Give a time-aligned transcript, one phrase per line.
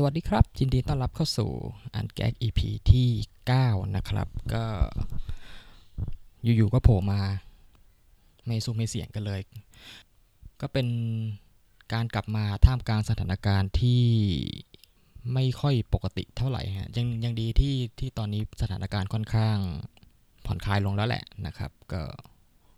[0.00, 1.50] สวัสดีครับ ยินดีต้อนรับเข้าสู่
[1.94, 2.60] อันแก๊ก EP
[2.90, 3.08] ที่
[3.50, 4.64] 9 นะครับ ก็
[6.42, 7.20] อยู่ๆก็โผล่มา
[8.46, 9.40] ไม่สู้ไม่เสียงกันเลย
[10.60, 10.88] ก็เป็น
[11.92, 14.04] การกลับมาท่ามกลางสถานการณ์ที่
[15.34, 19.56] ไม่ค่อยปกติเท่าไหร่ฮะยังยังดีที่ที่ตอนนี้สถานการณ์ค่อนข้าง
[20.46, 22.02] ผ่อนคลายลงแล้วแหละนะครับ ก็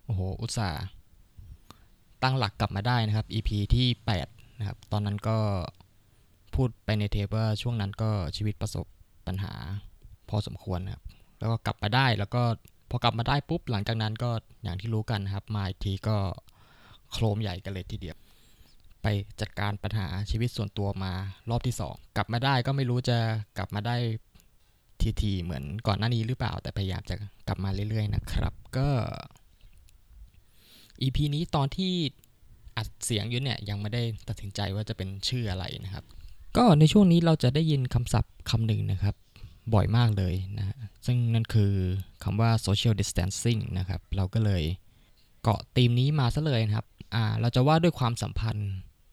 [0.05, 0.83] โอ้โหอุตส่าห์
[2.23, 3.87] ตั้งหลักกลับมาได้นะครับ EP ที่
[4.25, 5.37] 8 นะครับ ตอนนั้นก็
[6.55, 8.85] พูดไปในเทปว่าช่วงนั้นก็ชีวิตประสบ
[9.27, 9.53] ปัญหา
[10.29, 11.03] พอสมควรนะครับ
[11.39, 12.43] แล้วก็กลับมาได้แล้วก็
[12.89, 14.31] พอกลับมาได้ปุ๊บหลังจากนั้นก็
[14.63, 16.17] อย่างที่รู้กันครับ มาอีกทีก็
[17.11, 18.17] โครมใหญ่กันเลยทีเดียว
[19.01, 19.07] ไป
[19.41, 21.13] จัดการปัญหาชีวิตส่วนตัวมา
[21.49, 23.17] รอบที่ 2 กลับมาได้ก็ไม่รู้จะ
[23.57, 23.95] กลับมาได้
[25.21, 27.15] ทีๆเหมือนก่อนหน้านี้หรือเปล่า แต่พยายามจะ
[27.47, 28.87] กลับมาเรื่อยๆนะครับก็
[31.01, 31.93] EP นี้ตอนที่
[32.77, 36.05] อัดเสียงอยู่เนี่ยยังไม่ได้ตัดสินใจว่าจะเป็นชื่ออะไรนะครับ
[36.57, 39.15] ก็ในช่วงนี้เราจะได้ยินคำศัพท์คำหนึ่งนะครับ
[39.73, 41.71] บ่อยมากเลยนะ ซึ่งนั่นคือ
[42.23, 44.63] คำว่า social distancing นะครับ เราก็เลย
[45.43, 48.71] เกาะธีมนี้มาซะเลยนะครับ อ่า เราจะว่าด้วยความสัมพันธ์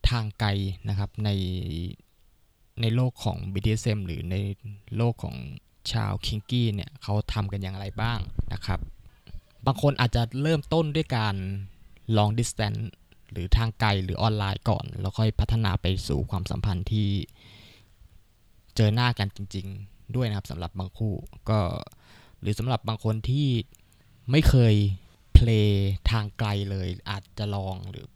[0.09, 0.49] ทางไกล
[0.89, 1.29] นะครับใน
[2.81, 4.35] ในโลกของ BDSM หรือใน
[4.97, 5.35] โลกของ
[5.91, 8.19] ชาวคิงกี้เนี่ยเขาทำกันอย่างไรบ้าง
[8.53, 8.79] นะครับ
[9.65, 11.35] บางคนอาจจะเริ่มต้นด้วยการ
[12.17, 12.81] long distance
[13.31, 17.09] หรือทางไกลหรือออนไลน์ก่อน แล้วค่อยพัฒนาไปสู่ความสัมพันธ์ที่
[18.75, 21.13] เจอหน้ากันจริง ๆ ด้วยนะครับสำหรับบางคู่
[21.49, 21.59] ก็
[22.41, 23.47] หรือสำหรับบางคนที่
[24.31, 24.75] ไม่เคย
[25.33, 28.07] เพลย์ทางไกลเลยอาจจะลองหรือ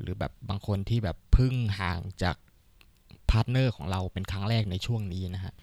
[0.00, 2.36] หรือแบบบางคนที่แบบพึ่งห่างจาก
[3.30, 5.54] partner ของเราเป็นครั้งแรกในช่วงนี้นะฮะ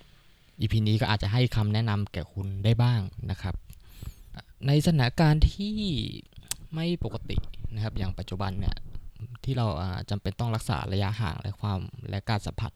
[0.60, 3.56] EP นี้ก็อาจจะให้คำแนะนำแก่คุณได้บ้างนะครับ
[4.68, 5.76] ในสถานการณ์ที่
[6.76, 7.38] ไม่ปกติ
[7.74, 8.76] นะครับ อย่างปัจจุบันเนี่ย
[9.46, 9.68] ที่เรา
[10.10, 11.80] จำเป็นต้องรักษาระยะห่างและความ
[12.10, 12.72] และการสัมผัส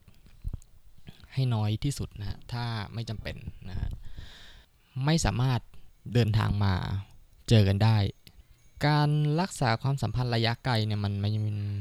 [1.34, 3.36] ให้น้อยที่สุดนะฮะถ้าไม่จำเป็น
[3.70, 3.90] นะฮะ
[5.06, 5.60] ไม่สามารถ
[6.14, 6.74] เดินทางมา
[7.50, 7.98] เจอกันได้
[8.88, 9.10] การ
[9.42, 11.32] รักษาความสัมพันธ์ระยะไกลเนี่ยมันไม่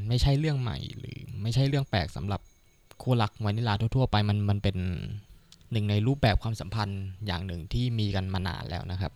[0.08, 2.40] ไม่ใช่เรื่องใหม่ หรือไม่ใช่เรื่องแปลกสำหรับ
[3.02, 4.76] คู่รักวานิลาทั่วๆไปมันมันเป็น
[5.72, 9.12] หนึ่งในรูปแบบความสัมพันธ์อย่างหนึ่งที่มีกันมานานแล้วนะครับ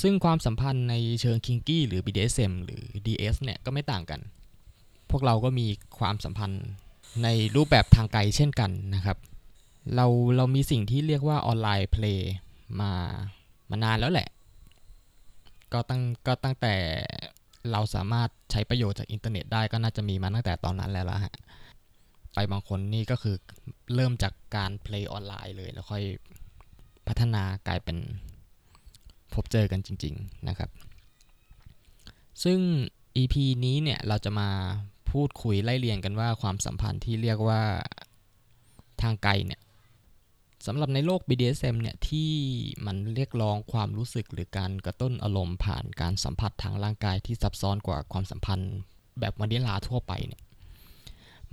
[0.00, 4.20] ซึ่งความสัมพันธ์ในเชิง kinky หรือ BDSM หรือ DS เนี่ยก็ไม่ต่างกัน
[5.10, 5.66] พวกเราก็มี
[5.98, 6.66] ความสัมพันธ์
[7.22, 9.18] ในรูปแบบทางไกลเช่นกันนะครับ
[9.96, 12.32] เราเรามีสิ่งที่เรียกว่า online play
[12.80, 12.92] มา
[13.70, 14.28] มานานแล้วแหละ
[15.72, 16.74] ก็ตั้งก็ตั้งแต่
[17.72, 21.34] เราสามารถใช้ประโยชน์จากอินเทอร์เน็ตได้ก็น่าจะมีมาตั้งแต่ตอนนั้นแล้วละฮะ
[22.34, 23.36] ไปบางคนนี่ก็คือ
[23.94, 26.04] เริ่มจากการ play ออนไลน์เลยแล้วค่อย
[27.08, 27.96] พัฒนากลายเป็น
[29.32, 30.70] พบเจอกันจริง ๆนะครับ
[32.44, 32.58] ซึ่ง
[33.16, 34.48] EP นี้เนี่ยเราจะมา
[35.12, 37.62] พูดคุยไล่เรียงกันว่าความสัมพันธ์ที่เรียกว่า
[39.02, 39.60] ทางไกลเนี่ย
[40.66, 42.32] สำหรับในโลก BDSM เนี่ยที่
[42.86, 48.74] มันเรียกร้องความรู้สึกหรือการกระตุ้นอารมณ์ผ่านการสัมผัสทางร่างกายที่ซับซ้อนกว่าความสัมพันธ์
[49.20, 50.42] แบบวานิลาทั่วไปเนี่ย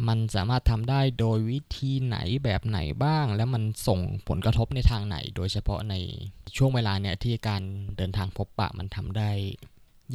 [0.08, 5.96] มันสามารถทำได้โดยวิธีไหนแบบไหนบ้าง แล้วมันส่งผลกระทบในทางไหน โดยเฉพาะใน
[6.58, 7.64] ช่วงเวลาเนี่ยที่การ
[7.98, 9.32] เดินทางพบปะมันทำได้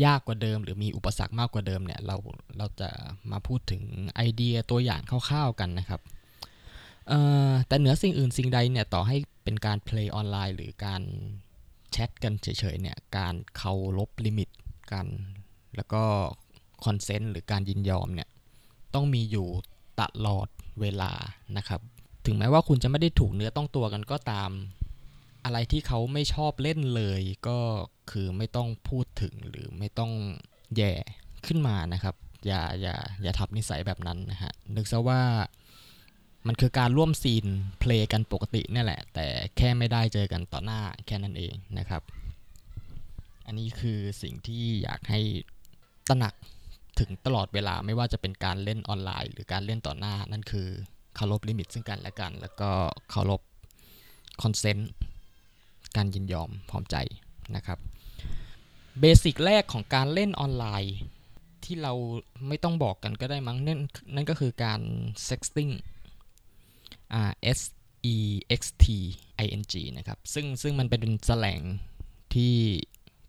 [0.05, 2.17] ยากกว่าเดิม หรือมีอุปสรรคมากกว่าเดิมเนี่ยเรา
[2.59, 2.91] เราจะ
[3.31, 3.83] มาพูดถึง
[4.17, 6.01] ไอเดียตัวอย่างคร่าวๆกันนะครับ
[7.67, 11.03] แต่เหนือสิ่งอื่นสิ่งใดเนี่ยต่อให้เป็นการ play ออนไลน์ หรือการ
[11.93, 14.49] แชทกันเฉยๆเนี่ยการเคารพ limit
[14.93, 15.06] กัน
[15.77, 16.03] แล้วก็
[16.84, 18.29] consent หรือการยินยอมเนี่ย
[18.95, 19.49] ต้องมีอยู่
[20.00, 20.49] ตลอด
[20.81, 21.12] เวลา
[21.56, 21.81] นะครับ
[22.27, 24.50] ถึงแม้ว่าคุณจะไม่ได้ถูกเนื้อต้องตัวกันก็ตาม
[25.45, 27.59] อะไรที่เขาไม่ชอบเล่นเลย ก็
[28.10, 30.12] คือไม่ต้องพูดถึงหรือไม่ต้อง
[30.77, 30.93] แหย่
[31.47, 32.15] ขึ้นมานะครับ
[32.47, 35.22] อย่าอย่าอย่าทำนิสัยแบบนั้นนะฮะนึกซะว่า
[36.47, 37.47] มันคือการร่วม scene
[37.81, 39.26] play กันปกตินี่แหละ แต่
[39.56, 42.03] แค่ไม่ได้เจอกันต่อหน้าแค่นั้นเองนะครับ
[43.46, 45.20] อันนี้คือสิ่งที่อยากให้
[46.08, 46.35] ตระหนัก
[46.99, 50.69] ถึงตลอดเวลาไม่ว่าจะเป็นการเล่นออนไลน์ หรือการเล่นต่อหน้า นั่นคือ
[51.14, 52.70] เคารพ limit ซึ่งกันและกัน แล้วก็
[53.11, 53.40] เคารพ
[54.43, 54.91] consent
[55.96, 56.96] การยินยอมพร้อมใจ
[57.56, 57.79] นะครับ
[59.00, 60.96] เบสิกแรกของการเล่นออนไลน์
[61.64, 61.92] ที่เรา
[62.48, 63.81] ไม่ต้องบอกกันก็ได้มั้งนั่น
[64.14, 64.81] นั่นก็คือการ
[65.28, 65.72] sexting
[67.58, 67.60] S
[68.14, 68.16] E
[68.58, 68.87] X T
[69.44, 71.60] I N G นะครับ ซึ่งซึ่งมันเป็นแสลง
[72.34, 72.54] ที่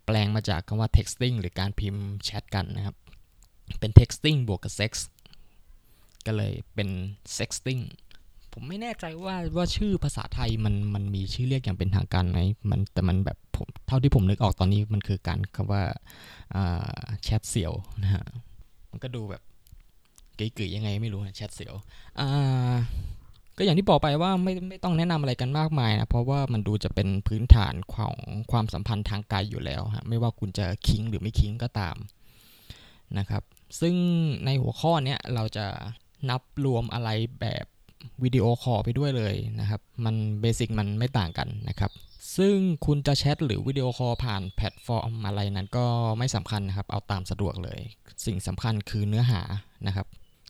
[0.05, 2.95] แปลงมาจากคำว่า texting หรือการพิมพ์แชทกันนะครับ
[3.79, 4.91] เป็น texting บวกกับ sex
[6.25, 6.89] ก็เลยเป็น
[7.37, 7.81] sexting
[8.53, 12.39] ผมไม่แน่ใจว่าว่าชื่อภาษาไทยมันมันมีชื่อเรียกอย่างเป็นทางการไหม
[12.69, 15.83] มันแต่มันแบบผมเท่าที่ผมนึกออกตอนนี้มันคือการคำว่า
[17.23, 18.23] แชทเสียวนะฮะ
[18.91, 19.41] มันก็ดูแบบ
[20.35, 21.73] เก๋ๆยังไงไม่รู้นะแชทเสียว
[23.57, 28.15] ก็อย่างที่บอกไปว่าไม่ไม่ต้องแนะนำอะไรกันมากมายนะเพราะว่ามันดูจะเป็นพื้นฐานของ
[28.51, 31.95] ความสัมพันธ์ทางกายอยู่แล้วฮะไม่ว่าคุณจะคิงหรือไม่คิงก็ตาม
[33.17, 33.43] นะครับ
[33.79, 33.95] ซึ่ง
[34.45, 35.65] ในหัวข้อนี้เราจะ
[36.29, 37.09] นับรวมอะไร
[37.41, 37.65] แบบ
[38.23, 41.91] วิดีโอคอลไปด้วยเลยนะครับ มัน basic มันไม่ต่างกันนะครับ
[42.37, 42.55] ซึ่ง
[42.85, 45.85] คุณจะแชทหรือวิดีโอคอลผ่านแพลตฟอร์มอะไรนั้นก็
[46.17, 47.79] ไม่สำคัญนะครับ เอาตามสะดวกเลย
[48.25, 49.41] สิ่งสำคัญคือเนื้อหา
[49.87, 50.07] นะครับ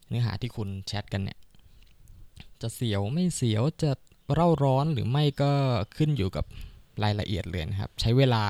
[0.09, 1.37] เนื้อหาที่คุณแชทกันเนี่ย
[2.61, 3.91] จะเสียวไม่เสียวจะ
[4.33, 5.51] เร่าร้อนหรือไม่ก็
[5.97, 6.45] ขึ้นอยู่กับ
[7.03, 8.43] รายละเอียดเลยนะครับ ใช้เวลา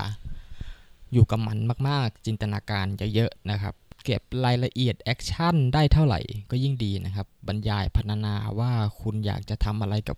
[1.14, 1.58] อยู่กับมัน
[1.88, 6.20] มาก ๆ จินตนาการเยอะๆนะครับ เก็บรายละเอียด action ได้เท่าไหร่
[6.52, 10.18] ก็ยิ่งดีนะครับ บรรยายพรรณนาว่าคุณอยากจะทำอะไรกับ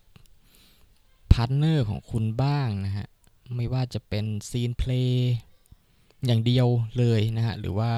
[1.32, 3.08] partner ของคุณบ้างนะฮะ
[3.56, 5.34] ไม่ว่าจะเป็น scene play
[6.26, 7.92] อย่างเดียวเลยนะฮะ หรือว่า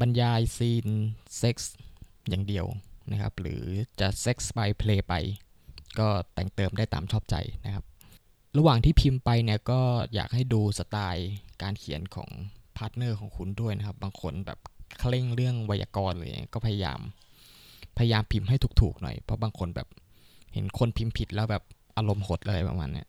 [0.00, 0.86] บรรยาย scene
[1.38, 1.74] เซ็กส์
[2.28, 2.66] อย่างเดียว
[3.10, 3.62] นะครับ หรือ
[4.00, 5.14] จะเซ็กส์ไป play ไป
[5.98, 7.84] ก็แต่งเติมได้ตามชอบใจนะครับ
[8.56, 9.82] ระหว่างที่พิมพ์ไปเนี่ยก็
[10.14, 11.30] อยากให้ดูสไตล์
[11.62, 12.30] การเขียนของ
[12.76, 14.58] partner ของคุณด้วยนะครับ บางคนแบบ
[14.98, 17.00] เคร่งเรื่องไวยากรณ์เลยก็พยายาม
[17.98, 19.88] พยายามพิมพ์ให้ถูกๆหน่อย เพราะบางคนแบบ
[20.52, 21.62] เห็นคนพิมพ์ผิดแล้วแบบ
[21.96, 23.08] อารมณ์หดอะไรประมาณเนี้ย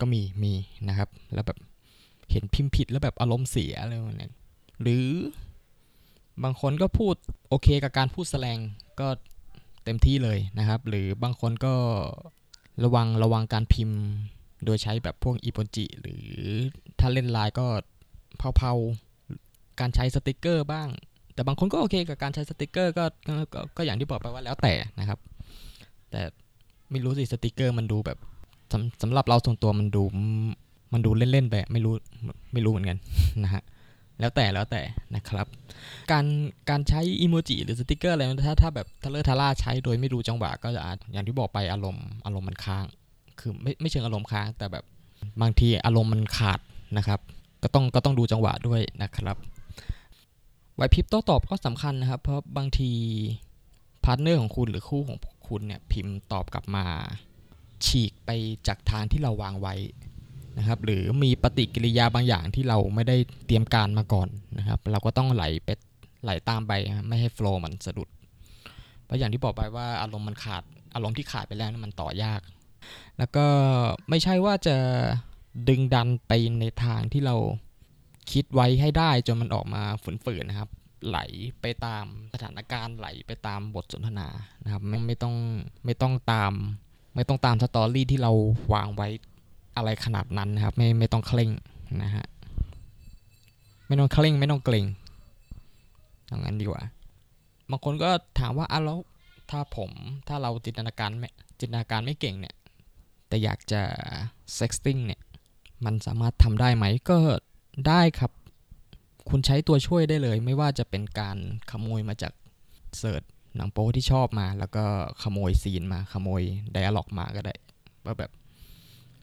[0.00, 0.52] ก็มีมี
[0.88, 1.58] นะครับ แล้วแบบ
[2.30, 4.30] เห็นพิมพ์ผิดแล้วแบบอารมณ์เสียอะไรประมาณนี้
[4.82, 5.06] หรือ
[6.44, 7.14] บางคนก็พูด
[7.48, 8.58] โอเคกับการพูดสแลง
[9.00, 9.08] ก็
[9.84, 11.74] เต็มที่เลยนะครับ หรือบางคนก็
[12.84, 13.98] ระวังระวังการพิมพ์
[14.64, 16.26] โดยใช้แบบพวกอีโมจิ หรือ
[16.98, 17.66] ถ้าเล่นไลน์ก็
[18.56, 19.11] เพลาๆ
[19.80, 20.88] การใช้สติกเกอร์บ้าง
[21.34, 23.04] แต่บางคนก็โอเคกับการใช้สติกเกอร์ก็
[23.54, 25.18] ก็ก็อย่างที่บอกไปว่าแล้วแต่นะครับ
[26.10, 26.20] แต่
[26.90, 28.18] ไม่รู้สิสติกเกอร์มันดูแบบ
[28.72, 30.02] สำสำหรับเราส่วนตัวมันดู
[30.92, 31.94] มันดูเล่นๆไปไม่รู้
[32.52, 32.98] ไม่รู้เหมือนกัน
[33.44, 33.62] นะฮะ
[34.20, 34.82] แล้วแต่แล้วแต่
[35.14, 35.46] นะครับ
[36.12, 36.24] การ
[36.70, 42.84] การใช้อีโมจิหรือสติกเกอร์อะไรถ้าถ้าแบบทะเล่อทะล่าใช้โดยไม่รู้จังหวะก็จะอาจอย่างที่บอกไปอารมณ์อารมณ์มันค้าง
[43.38, 44.84] คือไม่ไม่เชิงอารมณ์ค้าง แต่แบบ
[45.40, 46.60] บางทีอารมณ์มันขาด
[46.96, 47.20] นะครับ
[47.62, 49.36] ก็ต้องก็ต้องดูจังหวะด้วยนะครับ
[50.86, 52.90] ไหวพริบโต้ตอบก็สำคัญนะครับ เพราะบางที
[54.04, 55.18] partner ของคุณหรือคู่ของ
[55.48, 56.84] คุณเนี่ยพิมพ์ตอบกลับมา
[57.86, 58.30] ฉีกไป
[58.66, 59.74] จากทางที่เราวางไว้
[60.58, 65.68] นะครับ หรือมีปฏิกิริยาบางอย่างที่เราไม่ได้เตรียมการมาก่อนนะครับ เราก็ต้องไหลไป
[66.24, 66.72] ไหลตามไป
[67.08, 68.08] ไม่ให้ flow มันสะดุด
[69.04, 70.62] เพราะอย่างที่บอกไปว่าอารมณ์มันขาด
[70.94, 72.40] อารมณ์ที่ขาดไปแล้วมันต่อยาก
[73.18, 73.46] แล้วก็
[74.08, 74.76] ไม่ใช่ว่าจะ
[75.68, 77.36] ดึงดันไปในทางที่เรา
[78.30, 79.82] คิดไว้ให้ได้จนมันออกมา
[80.24, 80.70] ฝืนๆนะครับ
[81.08, 81.18] ไหล
[81.60, 84.28] ไปตามสถานการณ์ไหลไปตามบทสนทนา
[84.64, 85.34] นะครับไม่ไม่ต้อง
[85.84, 86.52] ไม่ต้องตาม
[87.14, 88.32] ไม่ต้องตามสตอรี่ที่เรา
[88.72, 89.08] วางไว้
[89.76, 91.50] อะไรขนาดนั้นนะครับ ไม่ไม่ต้องเคร่ง
[92.02, 92.26] นะฮะ
[93.86, 94.86] ไม่ต้องเคร่งไม่ต้องเกรง
[96.26, 96.82] อย่างนั้นดีกว่า
[97.70, 98.98] บางคนก็ถามว่าอะแล้ว
[99.50, 99.90] ถ้าผม
[100.28, 101.28] ถ้าเราจินตนาการไม่
[101.60, 102.54] จินตนาการไม่เก่งเนี่ย
[103.28, 103.82] แต่อยากจะ
[104.56, 105.20] sexting เนี่ย
[105.84, 107.18] มันสามารถทำได้ไหมก็
[107.88, 108.32] ได้ครับ
[109.28, 111.38] คุณใช้ตัวช่วยได้เลย ไม่ว่าจะเป็นการ
[111.70, 112.32] ขโมยมาจาก
[112.98, 113.22] search
[113.56, 114.84] หนังโป๊ที่ชอบมา แล้วก็
[115.22, 116.42] ขโมย scene มาขโมย
[116.72, 117.54] dialogue มาก็ได้
[118.04, 118.30] ว่าแบบ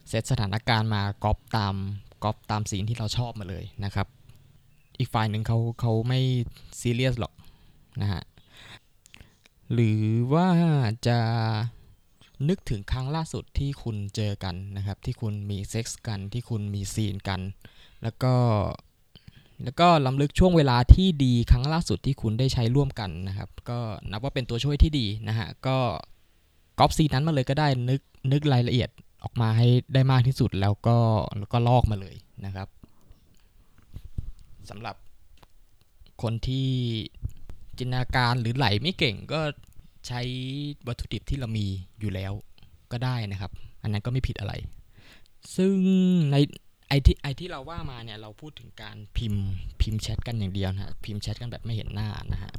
[0.10, 1.76] เซตสถานการณ์มาก๊อปตาม
[2.24, 4.08] ก๊อปตาม scene ที่เราชอบมาเลยนะครับ
[5.00, 6.20] อีกฝ่ายหนึ่งเขาเขาไม่
[6.80, 7.34] ซีเรียสหรอก
[8.02, 8.24] นะฮะ
[9.74, 10.04] หรือ
[10.34, 10.50] ว่า
[11.08, 11.20] จะ
[12.50, 17.42] นึกถึงครั้งล่าสุดที่คุณเจอกันนะครับ ที่คุณมีเซ็กส์กันที่คุณมี scene กัน
[18.04, 18.34] แล้วก็
[19.64, 23.80] แล้วก็รำลึกช่วงเวลาที่ดีครั้งล่าสุดที่คุณได้ใช้ร่วมกันนะครับ ก็
[24.12, 25.78] นับว่าเป็นตัวช่วยที่ดีนะฮะก็
[26.80, 28.02] ก๊อป scene นั้นมาเลยก็ได้นึก
[28.32, 28.90] นึกรายละเอียด
[29.24, 30.98] ออกมาให้ได้มากที่สุดแล้วก็
[31.38, 32.16] แล้วก็ลอกมาเลย
[32.46, 32.68] นะครับ
[34.70, 34.96] สำหรับ
[36.22, 36.70] คนที่
[37.78, 39.42] จินตนาการหรือไหลไม่เก่งก็
[40.08, 40.22] ใช้
[40.88, 41.66] วัตถุดิบที่เรามี
[42.00, 42.32] อยู่แล้ว
[42.92, 43.52] ก็ได้นะครับ
[43.82, 44.54] อันนั้นก็ไม่ผิดอะไร
[45.56, 45.76] ซึ่ง
[46.32, 46.36] ใน
[46.90, 49.44] ไอที่ไอที่เราว่ามาเนี่ยเราพูดถึงการพิมพ์
[49.82, 52.52] พิมพ์แชทกันอย่างเดียวนะพิมพ์แชทกันแบบไม่เห็นหน้านะฮะ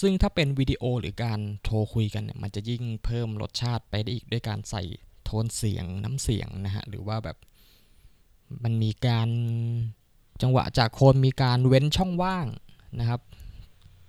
[0.00, 4.82] ซึ่งถ้าเป็นวิดีโอหรือการโทรคุยกันเนี่ยมันจะยิ่งเพิ่มรสชาติไปได้อีกด้วยการใส่
[5.24, 7.36] โทนเสียงน้ำเสียงนะฮะหรือว่าแบบ
[8.64, 9.28] มันมีการ
[10.42, 12.46] จังหวะจะโคนมีการเว้นช่องว่าง
[13.00, 13.20] นะครับ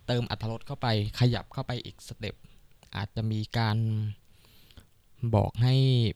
[0.07, 0.87] เติมอรรถรสเข้าไป
[1.19, 2.35] ขยับเข้าไปอีก step
[2.95, 3.77] อาจจะมีการ
[5.35, 5.75] บอกให้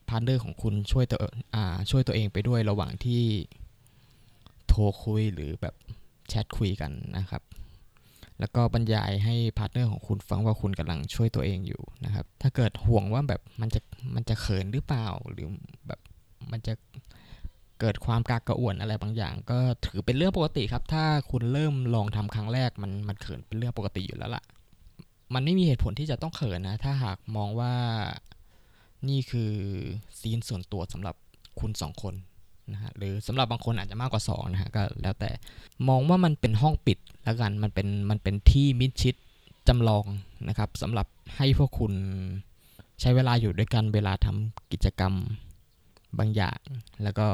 [0.09, 1.19] partner ของคุณช่วยตัว
[1.91, 3.23] ช่วยตัวเองไปด้วยระหว่างที่
[4.67, 5.75] โทรคุยหรือแบบ
[6.29, 7.41] แชทคุยกันนะครับ
[8.39, 13.81] แล้วก็บรรยายให้ partner ของคุณฟังว่าคุณกำลังช่วยตัวเองอยู่นะครับ ถ้าเกิดห่วงว่าแบบมันจะ
[14.15, 15.47] มันจะเขินหรือเปล่าหรือ
[15.87, 15.99] แบบ
[16.51, 16.73] มันจะ
[17.79, 24.43] เกิดความกระอักกระอ่วนอะไรบางอย่าง ก็ถือเป็นเรื่องปกติครับ ถ้าคุณเริ่มลองทำครั้งแรกมันมันเขินเป็นเรื่องปกติอยู่แล้วล่ะ
[25.33, 27.73] มันไม่มีเหตุผลที่จะต้องเขินนะ ถ้าหากมองว่า
[29.09, 29.51] นี่คือ
[30.19, 31.15] scene ส่วนตัวสำหรับ
[31.59, 32.13] คุณสองคน
[32.73, 35.31] นะฮะหรือสำหรับบางคนอาจจะมากกว่า2นะฮะก็แล้วแต่
[35.87, 39.15] มองว่ามันเป็นห้องปิดแล้วกันมันเป็นมันเป็นที่มิดชิด
[39.67, 40.05] จำลอง
[40.47, 41.07] นะครับสำหรับ
[41.37, 41.93] ให้พวกคุณ
[43.01, 45.13] ใช้เวลาอยู่ด้วยกันเวลาทำกิจกรรม
[46.17, 46.59] บางอย่าง
[47.03, 47.27] แล้วก็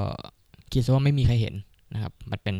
[0.71, 1.55] คิดซะว่าไม่มีใครเห็น
[1.93, 2.57] นะครับมันเป็น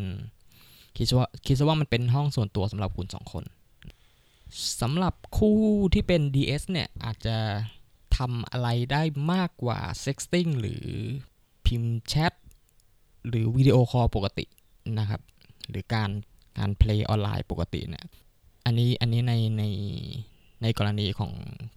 [0.95, 3.43] คิดซะว่าคิดซะว่ามันเป็นห้องส่วนตัวสำหรับคุณสองคน
[4.81, 5.57] สำหรับคู่
[5.93, 7.35] ที่เป็น DS เนี่ยอาจจะ
[8.17, 9.03] ทำอะไรได้
[9.33, 10.85] มากกว่า sexting หรือ
[11.65, 12.33] พิมพ์แชท
[13.27, 14.45] หรือวิดีโอคอลปกติ
[14.99, 15.21] นะครับ
[15.69, 16.09] หรือการ
[16.57, 18.05] การ play ออนไลน์ปกติเนี่ย
[18.65, 19.63] อันนี้อันนี้ในใน
[20.61, 21.31] ในกรณีของ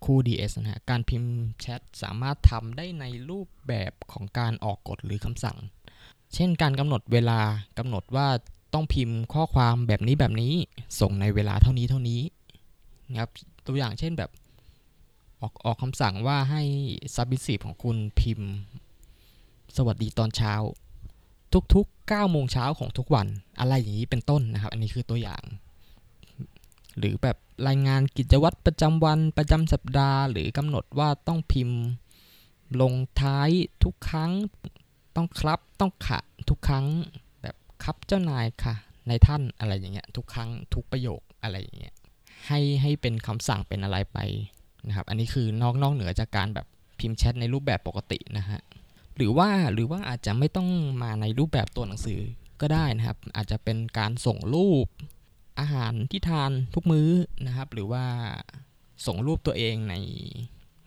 [0.04, 5.58] คู่ DS นะฮะ การพิมพ์แชทสามารถทำได้ในรูปแบบของการออกกฎหรือคำสั่ง
[6.34, 7.40] เช่นการกำหนดเวลา
[7.78, 8.28] กำหนดว่า
[8.74, 10.52] ต้องพิมพ์ข้อความแบบนี้แบบนี้
[11.00, 12.20] ส่งในเวลาเท่านี้เท่านี้
[13.10, 13.30] นะครับ
[13.66, 14.30] ตัวอย่างเช่นแบบ
[15.44, 16.62] ออกออกคำสั่งว่าให้
[17.14, 18.50] ซับบิสีของคุณพิมพ์
[19.76, 20.54] สวัสดีตอนเช้า
[21.74, 23.26] ทุกๆ9โมงเช้าของทุกวัน
[23.60, 25.42] อะไรอย่างนี้เป็นต้นนะครับ อันนี้คือตัวอย่าง
[26.98, 27.36] หรือแบบ
[27.68, 31.78] รายงานกิจวัตรประจำวันประจำสัปดาห์ หรือกำหนดว่าต้องพิมพ์
[32.80, 33.50] ลงท้าย
[33.84, 34.32] ทุกครั้ง
[35.16, 36.86] ต้องครับต้องขะทุกครั้ง
[37.42, 38.74] แบบครับเจ้านายค่ะ
[39.08, 41.94] ในท่านอะไรอย่างเงี้ยทุกครั้งทุกประโยคอะไรอย่างเงี้ย
[42.46, 44.18] ให้ให้เป็นคำสั่งเป็นอะไรไป
[44.88, 46.66] นะครับอันนี้คือนอกนอกเหนือจากการแบบ
[46.98, 48.60] พิมพ์แชทในรูปแบบปกตินะฮะ
[49.16, 50.68] หรือว่าหรือว่าอาจจะไม่ต้อง
[51.02, 52.20] มาในรูปแบบตัวหนังสือ
[52.60, 54.86] ก็ได้นะครับ อาจจะเป็นการส่งรูป
[55.60, 57.08] อาหารที่ทานทุกมื้อ
[57.46, 58.04] นะครับ หรือว่า
[59.06, 59.94] ส่งรูปตัวเองใน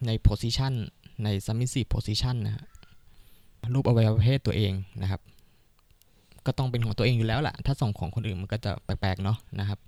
[0.05, 0.73] ใน position
[1.23, 2.65] ใน submissive position นะฮะ
[3.73, 5.21] รูปอวัยวะเพศตัวเองนะครับ
[6.45, 9.79] ก็ต้องเป็นของตัวเองอยู่แล้วแหละถ้าส่งของคนอื่นมันก็จะแปลกๆเนาะนะครับ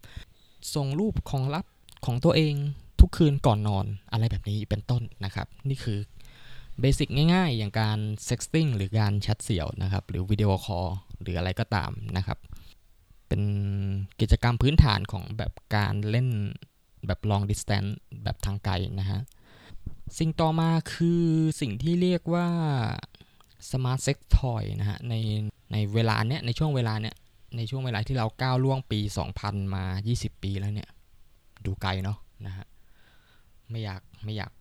[0.76, 1.66] ส่งรูปของลับ
[2.06, 2.54] ของตัวเอง
[3.00, 6.00] ทุกคืนก่อนนอนอะไรแบบนี้เป็นต้นนะครับ นี่คือ
[6.80, 10.88] basic ง่ายๆ อย่างการ sexting หรือการแชทเสียวนะครับ หรือวิดีโอคอล
[11.22, 12.40] หรืออะไรก็ตามนะครับ
[13.28, 13.42] เป็น
[14.22, 16.28] กิจกรรมพื้นฐานของแบบการเล่น
[17.06, 17.92] แบบ long distance
[18.24, 19.20] แบบทางไกลนะฮะ
[20.18, 21.24] สิ่งต่อมาคือ
[21.62, 22.48] สิ่งที่เรียกว่า
[23.70, 25.14] smart sex toy นะฮะ ใน
[25.72, 27.16] ในเวลาเนี้ยในช่วงเวลาเนี้ย
[27.58, 29.00] ในช่วงเวลาที่เราก้าวล่วงปี
[29.38, 30.90] 2000 มา 20 ปีแล้วเนี่ย
[31.66, 32.66] ดูไกลเนาะนะฮะ
[33.72, 34.52] ไม่อยากไม่อยาก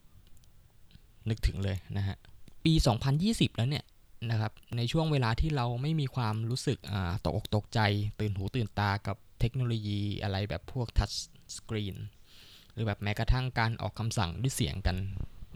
[1.28, 2.16] นึกถึงเลยนะฮะ
[2.64, 2.72] ปี
[3.14, 3.84] 2020 แล้วเนี่ย
[4.30, 6.78] นะครับในช่วงเวลาที่เราไม่มีความรู้สึก
[7.24, 7.80] ตกอกตกใจ
[8.20, 11.10] ตื่นหูตื่นตากับเทคโนโลยีอะไรแบบพวกทัช
[11.56, 11.96] สกรีน
[12.72, 14.96] หรือแบบแม้กระทั่งการออกคำสั่งด้วยเสียงกัน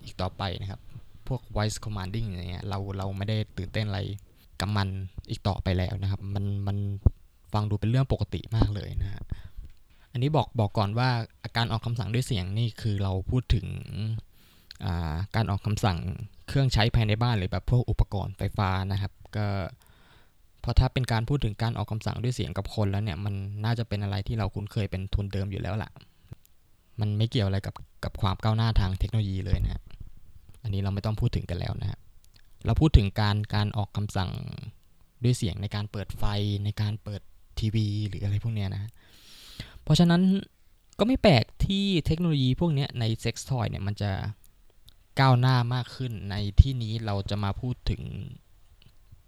[0.05, 0.81] อีกต่อไปนะครับ
[1.29, 4.01] พวก voice commanding อย่างเงี้ยเราเราไม่ได้ตื่นเต้นอะไร
[4.61, 4.89] กับมัน
[5.31, 6.79] อีกต่อไปแล้วนะครับ มันมัน
[7.53, 9.23] ฟังดูเป็นเรื่องปกติมากเลยนะฮะ
[10.13, 11.09] อันนี้บอกบอกก่อนว่า
[11.45, 13.67] อาการออกคำสั่งด้วยเสียงนี่คือเราพูดถึง
[15.35, 15.99] การออกคำสั่ง
[16.49, 19.47] เครื่องใช้ภายในบ้านหรือแบบพวกอุปกรณ์ไฟฟ้านะครับก็
[20.61, 25.91] เพราะถ้าเป็นการพูดถึงการออกคำสั่งด้วยเสียงกับคนแล้วเนี่ยมันน่าจะเป็นอะไรที่เราคุ้นเคยเป็นทุนเดิมอยู่แล้วล่ะ
[27.01, 29.83] มันไม่เกี่ยวอะไรกับกับความก้าวหน้าทางเทคโนโลยีเลยนะ
[30.63, 31.99] อันนี้เราไม่ต้องพูดถึงกันแล้วนะฮะ
[32.67, 34.31] เราพูดถึงการการออกคำสั่ง
[35.23, 36.25] ด้วยเสียงในการเปิดไฟ
[36.65, 37.23] ในการเปิด
[37.59, 38.91] ทีวี หรืออะไรพวกเนี้ยนะ
[39.85, 40.23] เพราะฉะนั้น
[40.99, 44.11] ก็ไม่แปลกที่เทคโนโลยีพวกนี้ในเซ็กซ์ทอยเนี่ยมันจะ
[45.21, 48.03] ก้าวหน้ามากขึ้นในที่นี้เราจะมาพูดถึง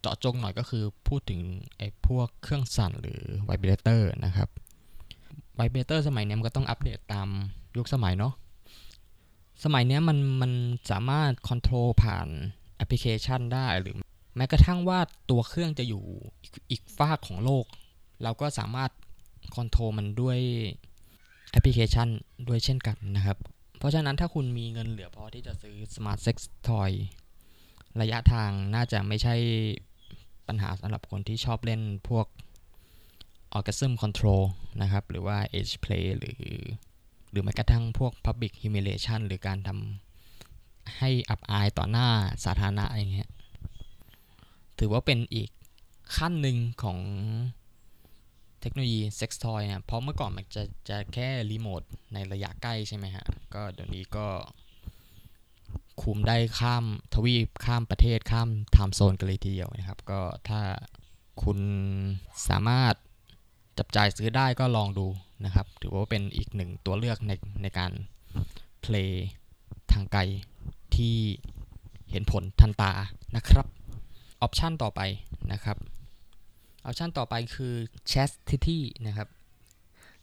[0.00, 1.40] เจาะจงหน่อยก็คือพูดถึง
[1.76, 4.48] ไอ้พวกเครื่องสั่นหรือ vibrator นะครับ
[5.56, 7.28] vibrator สมัยนี้มันก็ต้องอัปเดตตาม
[7.76, 8.34] ยุคสมัยเนาะ
[9.64, 10.52] สมัยนี้มันมัน
[10.90, 12.28] สามารถ control ผ่าน
[12.76, 13.96] แอปพลิเคชันได้หรือ
[14.36, 16.04] แม้กระทั่งว่าตัวเครื่องจะอยู่
[16.70, 17.64] อีกฟากของโลก
[18.22, 18.90] เราก็สามารถ
[19.54, 20.38] control มันด้วย
[21.50, 22.08] แอปพลิเคชัน
[22.48, 23.38] ด้วยเช่นกันนะครับ
[23.78, 26.36] เพราะฉะนั้นถ้าคุณมีเงินเหลือพอที่จะซื้อ Smart Sex
[26.68, 26.90] Toy
[28.00, 29.34] ระยะทางน่าจะไม่ใช่
[30.48, 32.26] ปัญหาสำหรับคนที่ชอบเล่นพวก
[33.56, 34.42] Orgasm Control
[34.82, 36.42] นะครับ หรือว่า Age Play หรือ
[37.30, 42.08] หรือแม้กระทั่งพวก Public Humiliation หรือการทำให้อับอายต่อหน้า
[42.44, 43.30] สาธารณะอย่างเงี้ย
[44.78, 45.48] ถือว่าเป็นอีก
[46.16, 46.98] ขั้นหนึ่งของ
[48.64, 51.82] เทคโนโลยีเซ็กซ์ทอยเนี่ยเพราะเมื่อก่อนมันจะจะแค่รีโมท
[52.14, 54.26] ในระยะใกล้ใช่ไหมฮะ ก็เดี๋ยวนี้ก็
[56.02, 60.60] คุมได้ข้ามทวีปข้ามประเทศข้าม time zone กันเลยทีเดียวนะครับ ก็ถ้า
[61.42, 61.58] คุณ
[62.48, 62.94] สามารถ
[63.78, 65.06] จับจ่ายซื้อได้ก็ลองดู
[65.44, 67.92] นะครับ ถือว่าเป็นอีกหนึ่งตัวเลือกในในการ
[68.80, 69.28] play
[69.92, 70.20] ทางไกล
[70.94, 71.16] ที่
[72.10, 72.92] เห็นผลทันตา
[73.36, 73.66] นะครับ
[74.42, 75.00] option ต่อไป
[75.52, 75.76] นะครับ
[76.84, 77.74] option ต่อไปคือ
[78.12, 79.28] chastity นะครับ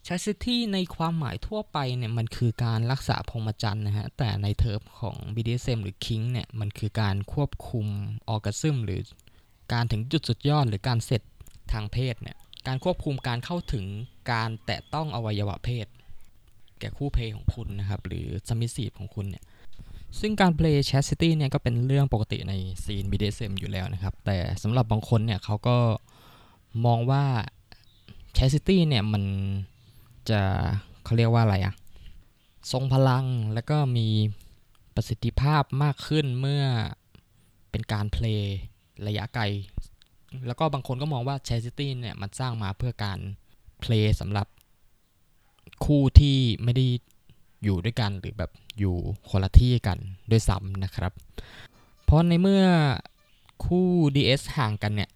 [0.07, 7.87] chastity ในความหมายทั่วไปเนี่ยมันคือการรักษาพรหมจรรย์นะฮะ แต่ในเทอมของ BDSM หรือ King เนี่ยมันคือการควบคุม
[8.29, 9.01] ออร์กซึมหรือ
[9.73, 11.21] การถึงจุดสุดยอดหรือการเสร็จ
[11.73, 12.37] ทางเพศเนี่ย
[12.67, 13.85] การควบคุมการเข้าถึง
[14.31, 15.87] การแตะต้องอวัยวะเพศ
[16.79, 19.43] แก่คู่เพลของคุณนะครับ หรือสมิสีของคุณเนี่ย
[20.19, 22.53] ซึ่งการ play chastity เนี่ยก็เป็นเรื่องปกติใน
[22.83, 25.77] ซีน BDSM อยู่แล้วนะครับ แต่สำหรับบางคนเนี่ยเขาก็
[26.85, 27.23] มองว่า
[28.35, 29.23] chastity เนี่ยมัน
[30.29, 30.41] จะ
[31.03, 31.73] เขาเรียกว่าอะไรอะ
[32.71, 34.07] ทรงพลังแล้วก็มี
[34.95, 36.63] ประสิทธิภาพมากขึ้นเมื่อ
[37.71, 38.57] เป็นการเพลย์
[39.07, 39.43] ระยะไกล
[40.47, 43.19] แล้วก็บางคนก็มองว่า chastity เนี่ยมันสร้างมาเพื่อการ
[43.79, 44.47] เพลย์สำหรับ
[45.85, 46.85] คู่ที่ไม่ได้
[47.63, 48.95] อยู่ด้วยกันหรือแบบอยู่
[49.29, 49.97] คนละที่กัน
[50.31, 51.11] ด้วยซ้ำนะครับ
[52.03, 52.63] เพราะในเมื่อ
[53.65, 55.09] คู่ DS ห่างกันเนี่ย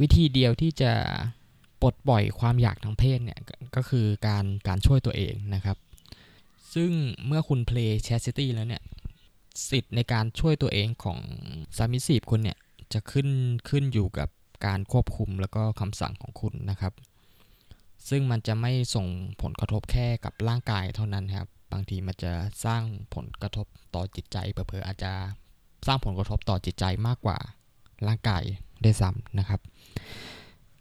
[0.00, 0.92] วิธีเดียวที่จะ
[1.82, 3.40] ปลดปล่อยความอยากทางเพศเนี่ย
[3.76, 5.76] ก็คือการการช่วยตัวเองนะครับ
[6.74, 6.90] ซึ่ง
[7.26, 8.82] เมื่อคุณ play chastity แล้วเนี่ย
[9.70, 11.18] สิทธิ์ในการช่วยตัวเองของ
[11.76, 12.58] สามิสีบคุณเนี่ย
[12.92, 13.28] จะขึ้น
[13.68, 14.28] ขึ้นอยู่กับ
[14.66, 16.92] การควบคุมแล้วก็คำสั่งของคุณนะครับ
[18.08, 19.06] ซึ่งมันจะไม่ส่ง
[19.42, 22.32] ผลกระทบแค่กับร่างกายเท่านั้นครับ บางทีมันจะ
[22.64, 22.82] สร้าง
[23.14, 25.12] ผลกระทบต่อจิตใจเผลอๆอาจจะ
[25.86, 27.38] สร้างผลกระทบต่อจิตใจมากกว่า
[28.08, 28.42] ร่างกาย
[28.84, 29.60] ได้ซ้ำนะครับ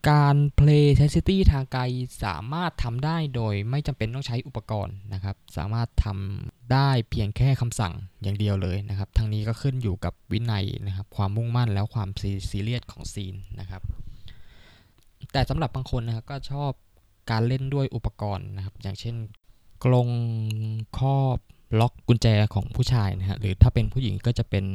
[0.09, 1.83] การ play chastity ทางไกล
[2.23, 12.09] สามารถทำได้โดยไม่จำเป็นต้องใช้อุปกรณ์นะครับ สามารถทำได้เพียงแค่คำสั่งอย่างเดียวเลยนะครับ ทั้งนี้ก็ขึ้นอยู่กับวินัยนะครับ ความมุ่งมั่นแล้วความ
[12.49, 13.81] ซีเรียสของซีนนะครับ
[15.31, 16.71] แต่สำหรับบางคนนะครับก็ชอบ
[17.31, 19.15] การเล่นด้วยอุปกรณ์นะครับ อย่างเช่น
[19.83, 20.07] กลง
[20.97, 21.37] ครอบ
[21.79, 24.65] ล็อกกุญแจของผู้ชายนะฮะหรือถ้าเป็นผู้หญิงก็จะเป็น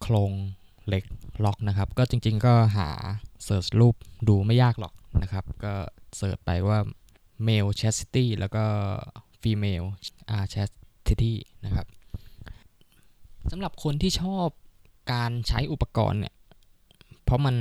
[0.00, 0.32] โครง
[0.88, 1.04] เหล็ก
[1.44, 2.88] ล็อกนะครับ ก็จริง ๆ ก็หา
[3.44, 3.94] เสิร์ชรูป
[4.28, 5.74] ดูไม่ยากหรอกนะครับ ก็
[6.16, 6.78] เสิร์ชไปว่า
[7.46, 8.64] male chastity แล้วก็
[9.42, 9.86] female
[10.52, 11.32] chastity
[11.64, 11.86] นะครับ
[13.50, 14.48] สำหรับคนที่ชอบ
[15.12, 16.34] การใช้อุปกรณ์เนี่ย
[17.24, 17.56] เพราะมัน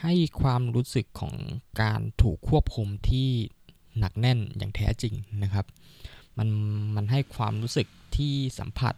[0.00, 1.34] ให้ความรู้สึกของ
[1.82, 3.28] การถูกควบคุมที่
[3.98, 5.66] หนักแน่นอย่างแท้จริงนะครับ
[6.38, 6.48] มัน
[6.96, 8.94] มันให้ความรู้สึกที่สัมผัส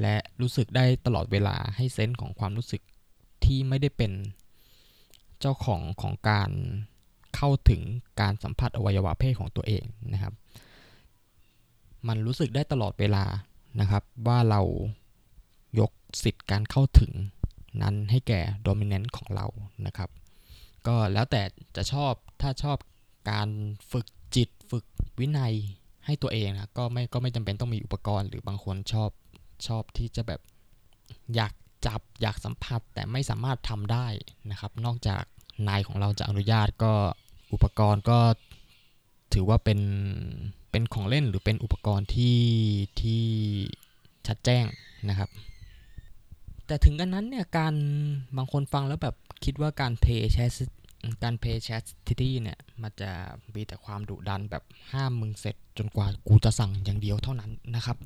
[0.00, 2.82] และรู้สึกได้ตลอดเวลาให้เซนส์ของความรู้สึก
[3.44, 4.12] ที่ไม่ได้เป็น
[5.40, 6.50] เจ้าของของการ
[7.36, 7.82] เข้าถึง
[8.20, 10.34] การสัมผัสอวัยวะเพศของตัวเองนะครับ
[12.08, 13.24] มันรู้สึกได้ตลอดเวลา
[13.80, 14.60] นะครับ ว่าเรา
[15.80, 15.90] ยก
[16.22, 17.12] สิทธิ์การเข้าถึง
[17.82, 19.46] นั้นให้แก่โดมิเนนต์ของเรา
[19.86, 20.10] นะครับ
[20.86, 21.42] ก็แล้วแต่
[21.76, 22.78] จะชอบถ้าชอบ
[23.30, 23.48] การ
[23.92, 24.06] ฝึก
[24.36, 24.84] จิตฝึก
[25.20, 25.54] วินัย
[26.06, 29.10] ให้ตัวเองนะก็ไม่ก็ไม่จำเป็นต้องมีอุปกรณ์ หรือบางคนชอบ
[29.66, 30.40] ชอบที่จะแบบ
[31.34, 31.52] อยาก
[31.86, 34.06] จับอยากสัมผัสแต่ไม่สามารถทำได้
[34.50, 35.22] นะครับ นอกจาก
[35.68, 36.92] นายของเราจะอนุญาตก็
[37.52, 38.18] อุปกรณ์ก็
[39.34, 39.80] ถือว่าเป็น
[40.70, 42.40] เป็นของเล่นหรือเป็นอุปกรณ์ที่
[43.00, 43.24] ที่
[44.26, 44.64] ชัดแจ้ง
[45.08, 45.30] นะครับ
[46.66, 47.74] แต่ถึงกระนั้นเนี่ยการ
[48.36, 50.58] บางคนฟังแล้วแบบคิดว่าการ play chas
[51.22, 53.10] การ play chastity เนี่ยมันจะ
[53.54, 57.96] มีแต่ความดุดันแบบห้ามมึงเสร็จจนกว่ากูจะสั่งอย่างเดียวเท่านั้นนะครับ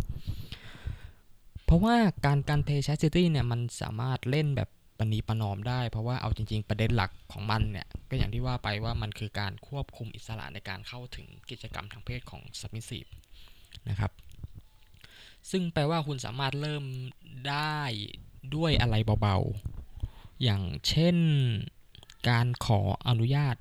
[1.70, 13.00] เพราะว่าการการ play chastity เนี่ยมันสามารถเล่นแบบปณีประนอมได้ เพราะว่าเอาจริง ๆ ประเด็นหลักของมันเนี่ย ก็อย่างที่ว่าไปว่ามันคือการควบคุมอิสระในการเข้าถึงกิจกรรมทางเพศของซับมิสี
[13.88, 14.12] นะครับ
[15.50, 16.85] ซึ่งแปลว่าคุณสามารถเริ่ม
[17.48, 17.78] ได้
[18.54, 21.16] ด้วยอะไรเบาๆ อย่างเช่น
[22.28, 23.56] การขออนุญาต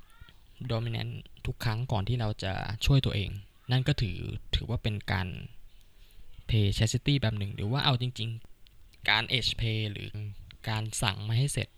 [0.68, 1.10] โดมิเนน
[1.46, 2.54] ทุกครั้งก่อนที่เราจะ
[2.86, 3.30] ช่วยตัวเอง
[3.72, 4.18] นั่นก็ถือ
[4.56, 5.28] ถือว่าเป็นการ
[6.50, 8.30] pay chastity แบบหนึ่ง หรือว่าเอาจริง
[8.70, 10.10] ๆ การ age pay หรือ
[10.70, 11.70] การสั่งมาให้เสร็จ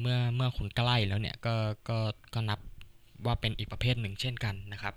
[0.00, 1.54] เมื่อเมื่อคุณใกล้แล้วเนี่ยก็
[1.88, 1.98] ก็
[2.34, 2.58] ก็นับ
[3.26, 4.94] ว่าเป็นอีกประเภทหนึ่งเช่นกันนะครับ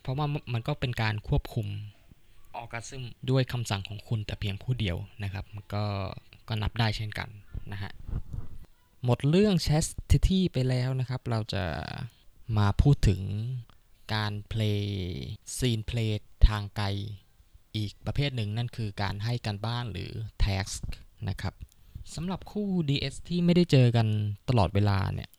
[0.00, 1.66] เพราะว่ามันก็เป็นการควบคุม
[2.56, 5.84] ออกาซึมด้วยคำสั่งของคุณแต่เพียงผู้เดียวนะครับก็
[6.48, 7.28] ก็นับได้เช่นกัน
[7.72, 7.92] นะฮะ
[9.04, 11.64] หมดเรื่อง chastity ไปแล้วนะครับ เราจะ
[12.58, 13.20] มาพูดถึง
[14.14, 14.82] การ play
[15.56, 16.12] scene play
[16.48, 16.86] ทางไกล
[17.76, 20.10] อีกประเภทหนึ่งนั่นคือการให้กันบ้านหรือ
[20.44, 20.82] task
[21.28, 21.54] นะครับ
[22.14, 24.06] สำหรับคู่ DS ที่ไม่ได้เจอกัน
[24.48, 25.30] ตลอดเวลาเนี่ย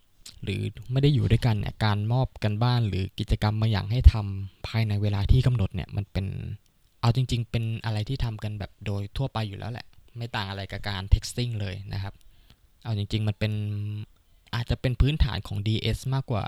[0.44, 6.26] หรือไม่ได้อยู่ด้วยกันเนี่ยการมอบกันบ้านหรือกิจกรรมบางอย่างให้ทำภายในเวลาที่กำหนดเนี่ยมันเป็น
[7.02, 9.86] เอาจริง ๆ เป็นอะไรที่ทำกันแบบโดยทั่วไปอยู่แล้วแหละ
[10.18, 12.14] ไม่ต่างอะไรกับการ texting เลยนะครับ
[12.84, 13.54] เอาจริง ๆ มันเป็น
[14.56, 16.46] อาจจะเป็นพื้นฐานของ DS มากกว่า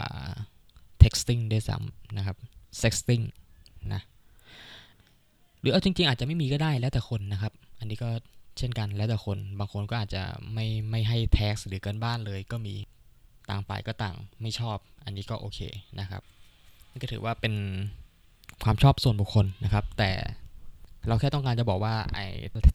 [1.03, 2.37] texting ด้วยซ้ำนะครับ
[2.81, 3.23] sexting
[3.93, 4.01] นะ
[5.67, 8.09] รือเอาจริงๆอาจจะไม่มีก็ได้แล้วแต่คนนะครับ อันนี้ก็
[8.57, 12.73] เช่นกันแล้วแต่คน บางคนก็อาจจะไม่ไม่ให้แท็กหรือกันบ้านเลยก็มี
[13.49, 15.59] ต่างฝ่ายก็ต่างไม่ชอบ อันนี้ก็โอเค
[15.99, 16.21] นะครับ
[16.91, 17.53] นี่ก็ถือว่าเป็น
[18.63, 20.11] ความชอบส่วนบุคคลนะครับ แต่
[21.07, 22.25] เราแค่ต้องการจะบอกว่าไอ้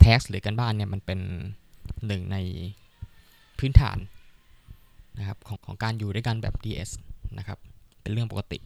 [0.04, 1.20] task หรือการบ้านเนี่ยมันเป็น
[2.06, 2.36] หนึ่งใน
[3.58, 3.98] พื้นฐาน
[5.18, 6.90] นะครับของของการอยู่ด้วยกันแบบ DS
[7.38, 7.58] นะครับ
[8.02, 8.58] เป็นเรื่องปกติ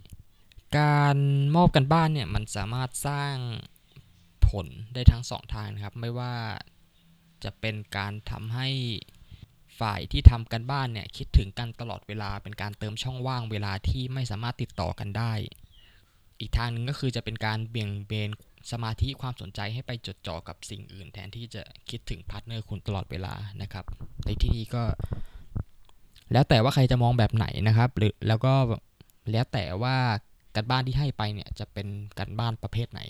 [0.78, 1.16] การ
[1.56, 3.34] มอบกันบ้านเนี่ยมันสามารถสร้าง
[4.50, 6.34] ผลได้ทั้งสองทางนะครับ ไม่ว่า
[7.44, 8.68] จะเป็นการทำให้
[9.80, 15.32] ฝ่ายที่ทำกันบ้านเนี่ยคิดถึงกันตลอดเวลาเป็นการเติมช่องว่างเวลาที่ไม่สามารถติดต่อกันได้
[16.40, 18.30] อีกทางหนึ่งก็คือจะเป็นการเบี่ยงเบน
[18.72, 23.84] สมาธิความสนใจให้ไปจดจ่อกับสิ่งอื่น แทนที่จะคิดถึง partner คุณตลอดเวลานะครับ
[24.24, 24.82] ในที่นี้ก็
[26.32, 28.54] แล้วแต่ว่าใครจะมองแบบไหนนะครับ หรือแล้วก็
[29.30, 29.96] แล้วแต่ว่า
[30.54, 33.00] การบ้านที่ให้ไปเนี่ยจะเป็นการบ้านประเภทไหน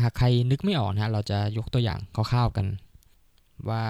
[0.00, 2.66] หากใครนึกไม่ออกนะ เราจะยกตัวอย่างคร่าวๆกัน
[3.68, 3.84] ว่า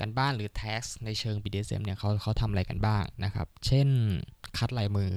[0.00, 3.88] การบ้านหรือ task ในเชิง BDSM เนี่ยเขาเขาทำอะไรกันบ้างนะครับ เช่น
[4.58, 5.10] คัดลายมือ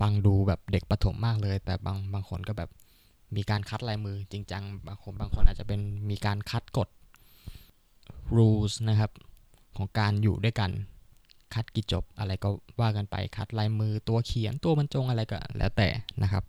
[0.00, 2.70] ฟังดูแบบเด็กประถมมากเลย แต่บางบางคนก็แบบ
[3.36, 6.88] มีการคัดลายมือจริงจังบางคนบางคนอาจจะเป็นมีการคัดกฎ
[8.36, 9.10] rules นะครับ
[9.76, 10.70] ของการอยู่ด้วยกัน
[11.54, 12.48] คัดกี่จบอะไรก็
[12.80, 15.88] ว่ากันไปคัดลายมือตัวเขียนตัวบรรจงอะไรก็แล้วแต่
[16.22, 16.44] นะครับ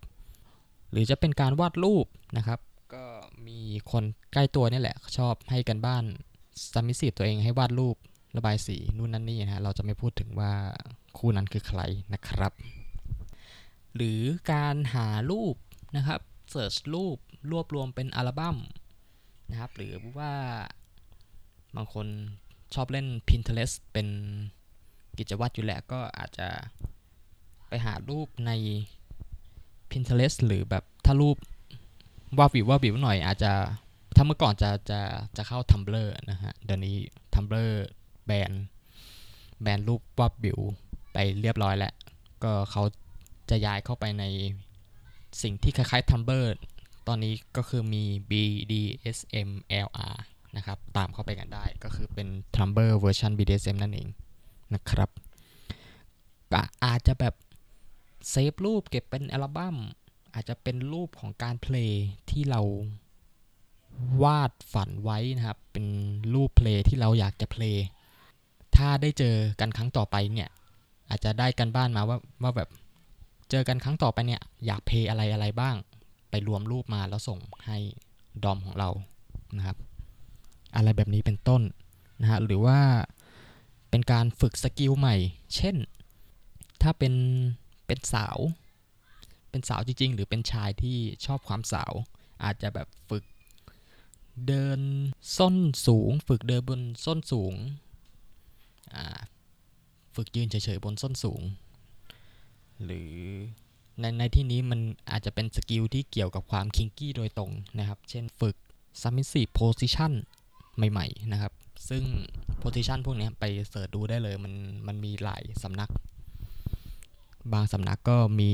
[0.94, 2.60] หรือจะเป็นการวาดรูปนะครับ
[2.94, 3.04] ก็
[3.46, 3.58] มี
[3.90, 6.04] คนใกล้ตัวนี่แหละ ชอบให้กันบ้าน
[6.72, 7.96] ซัมมิสีตัวเองให้วาดรูป
[8.36, 10.52] ระบายสีนู่นนั่นนี่นะฮะเราจะไม่พูดถึงว่า
[11.18, 11.80] คู่นั้นคือใคร
[12.14, 12.52] นะครับ
[13.96, 14.20] หรือ
[14.52, 15.54] การหารูป
[15.96, 17.16] นะครับเสิร์ชรูป
[17.50, 18.56] รวบรวมเป็นอัลบั้ม
[19.50, 20.32] นะครับ หรือว่า
[21.76, 22.06] บางคน
[22.74, 24.08] ชอบเล่น Pinterest เป็น
[25.18, 26.48] กิจวัตรอยู่แล้วก็อาจจะ
[27.68, 28.52] ไปหารูปใน
[29.94, 31.36] Pinterest หรือแบบถ้ารูป
[32.38, 33.52] ว่าวิวว่าวิวหน่อยอาจจะ
[34.16, 35.00] ถ้าเมื่อก่อนจะจะ
[35.36, 36.96] จะเข้า Tumblr นะฮะ เดี๋ยวนี้
[37.34, 37.70] Tumblr
[38.26, 38.52] แบน
[39.62, 40.60] แบนรูปว่าวิว
[41.12, 41.92] ไปเรียบร้อยแล้ว
[42.44, 42.82] ก็เขา
[43.50, 44.24] จะย้ายเข้าไปใน
[45.42, 46.46] สิ่งที่คล้ายๆ Tumblr
[47.08, 50.16] ตอนนี้ก็คือมี BDSMLR
[50.56, 54.08] นะครับ ตามเข้าไปกันได้ ก็คือเป็น Tumblr เวอร์ชัน BDSM นั่นเอง
[54.74, 55.10] นะครับ
[56.84, 57.34] อาจจะแบบ
[58.30, 59.76] เซฟรูปเก็บเป็นอัลบั้ม
[60.34, 61.96] อาจจะเป็นรูปของการเพลง
[62.30, 62.60] ที่เรา
[64.22, 65.86] วาดฝันไว้นะครับ เป็น
[66.34, 67.80] รูปเพลงที่เราอยากจะเพลง
[68.76, 70.50] ถ้าได้เจอกันครั้งต่อไปเนี่ย
[71.08, 72.68] อาจจะได้กันบ้านมาว่าว่าแบบ
[73.50, 75.76] เจอกันครั้งต่อไปเนี่ย อยากเพลอะไรอะไรบ้าง
[76.30, 77.78] ไปรวมรูปมาแล้วส่งให้
[78.44, 78.90] ดอมของเรา
[79.56, 79.76] นะครับ
[80.76, 81.62] อะไรแบบนี้เป็นต้น
[82.20, 82.78] นะฮะหรือว่า
[83.90, 85.16] เป็นการฝึกสกิลใหม่
[85.54, 85.76] เช่น
[86.82, 87.14] ถ้าเป็น
[87.86, 88.38] เป็นสาว
[89.50, 91.92] เป็นสาวจริง ๆ หรือเป็นชายที่ชอบความสาว
[92.44, 93.24] อาจจะแบบฝึก
[94.46, 94.80] เดิน
[95.38, 97.54] ส้นสูง ฝึกเดินบนส้นสูง
[100.16, 101.42] ฝึกยืนเฉยๆบนส้นสูง
[102.84, 103.14] หรือ
[104.00, 108.56] ในในที่นี้มันอาจจะเป็น skill ที่เกี่ยวกับความ kinky โดยตรงนะครับ เช่นฝึก
[109.02, 110.12] submissive position
[110.76, 111.52] ใหม่ ๆ นะครับ
[111.88, 112.04] ซึ่ง
[112.62, 114.54] position พวกนี้ไป search ดูได้เลย มัน
[114.86, 115.90] มันมีหลายสำนัก
[117.52, 118.52] บางสำนักก็มี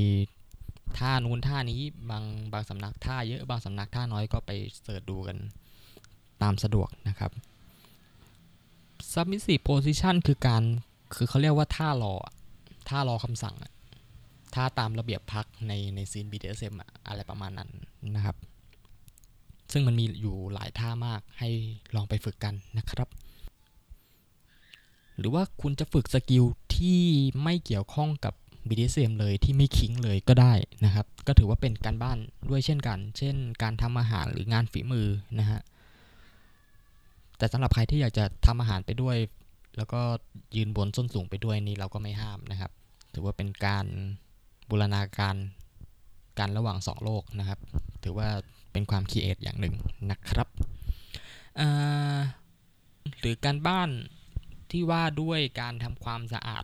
[0.99, 2.23] ท่านู้นท่านี้บาง
[2.53, 4.51] บางสำนักท่าเยอะบางสำนักท่าน้อยก็ไป
[4.81, 5.37] เสิร์ชดูกัน
[6.41, 7.31] ตามสะดวกนะครับ
[9.11, 10.63] submissive position คือการ
[11.15, 12.13] คือเขาเรียกว่าท่ารอ
[12.89, 13.55] ท่ารอคำสั่ง
[14.55, 16.73] ท่าตามระเบียบพักในในซีน BDSM
[17.07, 17.69] อะไรประมาณนั้น
[18.15, 18.37] นะครับ
[19.71, 21.49] ซึ่งมันมีอยู่หลายท่ามากให้
[21.95, 23.09] ลองไปฝึกกันนะครับ
[25.17, 27.01] หรือว่าคุณจะฝึกสกิลที่
[27.43, 28.33] ไม่เกี่ยวข้องกับ
[28.67, 30.53] BDSM เลยที่ไม่คิงเลยก็ได้
[30.85, 32.17] นะครับ ก็ถือว่าเป็นการบ้าน
[32.49, 35.07] ด้วยเช่นกัน เช่น การทำอาหารหรืองานฝีมือ
[35.39, 35.61] นะฮะ
[37.37, 39.17] แต่สำหรับใครที่อยากจะทำอาหารไปด้วย
[39.77, 40.01] แล้วก็
[40.55, 42.71] ยืนบนส้นสูงไปด้วยนี่เราก็ไม่ห้ามนะครับ
[43.13, 43.85] ถือว่าเป็นการ
[44.69, 45.35] บูรณาการ
[46.39, 47.59] การระหว่างสองโลกนะครับ
[48.03, 48.29] ถือว่า
[48.71, 49.75] เป็นความ create อย่างหนึ่ง
[50.11, 50.47] นะครับ
[53.19, 53.89] หรือการบ้าน
[54.71, 56.63] ที่ว่าด้วยการทำความสะอาด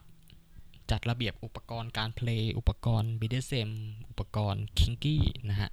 [0.92, 3.70] จัดระเบียบอุปกรณ์การ play อุปกรณ์ BDSM
[4.10, 5.70] อุปกรณ์ kinky นะฮะ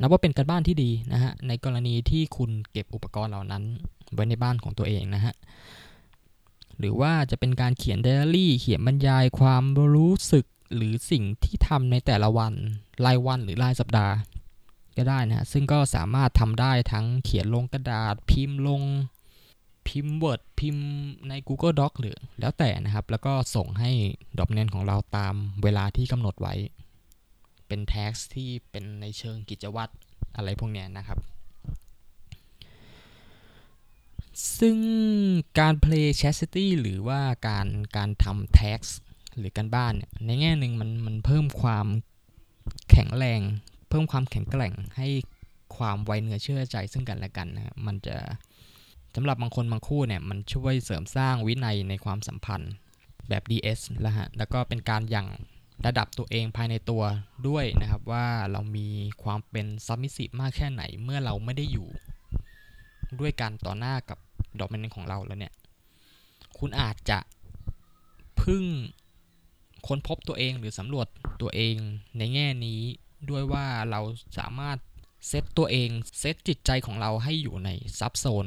[0.00, 3.64] นับว่าเป็นการบ้านที่ดีนะฮะในกรณีที่คุณเก็บอุปกรณ์เหล่านั้น
[4.12, 5.34] ไว้ในบ้านของตัวเองนะฮะ
[6.78, 12.52] หรือว่าจะเป็นการเขียนไดอารี่เขียนบรรยายความรู้สึกหรือสิ่งที่ทำในแต่ละวัน
[13.04, 14.14] รายวันหรือรายสัปดาห์
[14.96, 18.82] ก็ได้นะซึ่งก็สามารถทำได้ทั้งเขียนลงกระดาษพิมพ์ลง
[19.88, 20.86] พิมพ์ Word พิมพ์
[21.28, 23.90] ใน Google Doc หรือแล้วแต่นะครับ แล้วก็ส่งให้
[24.38, 26.54] ดอบเนนของเราตามเวลาที่กำหนดไว้
[27.66, 29.92] เป็นแท็กที่เป็นในเชิงกิจวัตร
[30.36, 31.18] อะไรพวกนี้นะครับ
[34.58, 34.78] ซึ่ง
[35.58, 38.80] การ play chastity หรือว่าการการทำ task
[39.38, 41.86] หรือการบ้านเนี่ยในแง่หนึ่งมันมันเพิ่มความ
[42.90, 43.40] แข็งแรง
[43.88, 45.08] เพิ่มความแข็งแกร่งให้
[45.76, 48.16] ความไว้เนื้อเชื่อใจซึ่งกันและกันนะมันจะ
[49.14, 52.72] สำหรับบางคนบางคู่เนี่ยมันช่วยเสริมสร้างวินัยในความสัมพันธ์
[53.28, 55.26] แบบ DS แล้วฮะแล้วก็เป็นการยก
[55.86, 57.02] ระดับตัวเองภายในตัว
[57.48, 58.88] ด้วยนะครับว่าเรามี
[59.22, 61.88] ความเป็น submissive มากแค่ไหนเมื่อเราไม่ได้อยู่
[63.20, 64.18] ด้วยกันต่อหน้ากับ
[64.58, 65.54] ดอกเมนของเราแล้วเนี่ย
[66.58, 67.18] คุณอาจจะ
[68.42, 68.64] พึ่ง
[69.86, 71.06] ค้นพบตัวเองหรือสำรวจ
[71.42, 71.74] ตัวเอง
[72.18, 72.80] ในแง่นี้
[73.30, 74.00] ด้วยว่าเรา
[74.38, 74.78] สามารถ
[75.28, 75.88] เซตตัวเอง
[76.20, 78.46] เซตจิตใจของเราให้อยู่ในซับโซน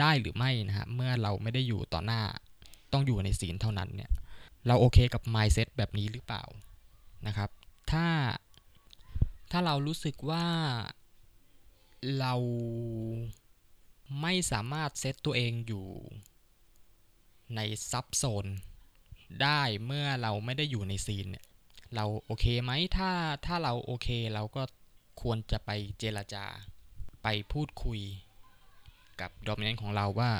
[0.00, 2.22] ได้หรือไม่นะฮะเมื่อเราไม่ได้อยู่ต่อหน้า
[2.92, 4.10] ต้องอยู่ในศีลเท่านั้นเนี่ย
[4.66, 6.42] เราโอเคกับ mindset แบบนี้หรือเปล่า
[7.26, 7.50] นะครับ
[7.90, 8.06] ถ้า
[9.50, 10.46] ถ้าเรารู้สึกว่า
[12.18, 12.34] เรา
[14.20, 15.86] ไม่สามารถเซตตัวเองอยู่
[17.56, 18.46] ในซับโซน
[19.42, 21.44] ได้เมื่อเราไม่ได้อยู่ในซีนเนี่ย
[21.94, 23.10] เราโอเคไหมถ้า
[23.46, 24.62] ถ้าเราโอเคเราก็
[25.22, 26.44] ควรจะไปเจรจา
[27.22, 28.00] ไปพูดคุย
[29.20, 30.30] กับดอมเนนของเราว่า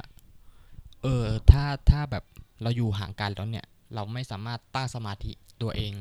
[1.03, 2.25] เออ ถ้าถ้าแบบ
[2.63, 5.33] เราอยู่ห่างกันแล้วเนี่ย เราไม่สามารถตั้งสมาธิ
[5.63, 5.93] ตัวเอง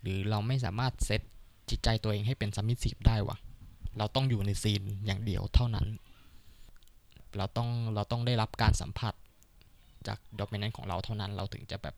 [0.00, 1.22] หรือเราไม่สามารถเซต
[1.70, 3.36] จิตใจตัวเองให้เป็นสมิธิบได้วะ
[3.98, 5.86] เราต้องอยู่ในซีนอย่างเดียวเท่านั้น
[7.36, 9.14] เราต้องเราต้องได้รับการสัมผัส
[10.06, 11.96] จากดอมเนนของเราเท่านั้น เราถึงจะแบบ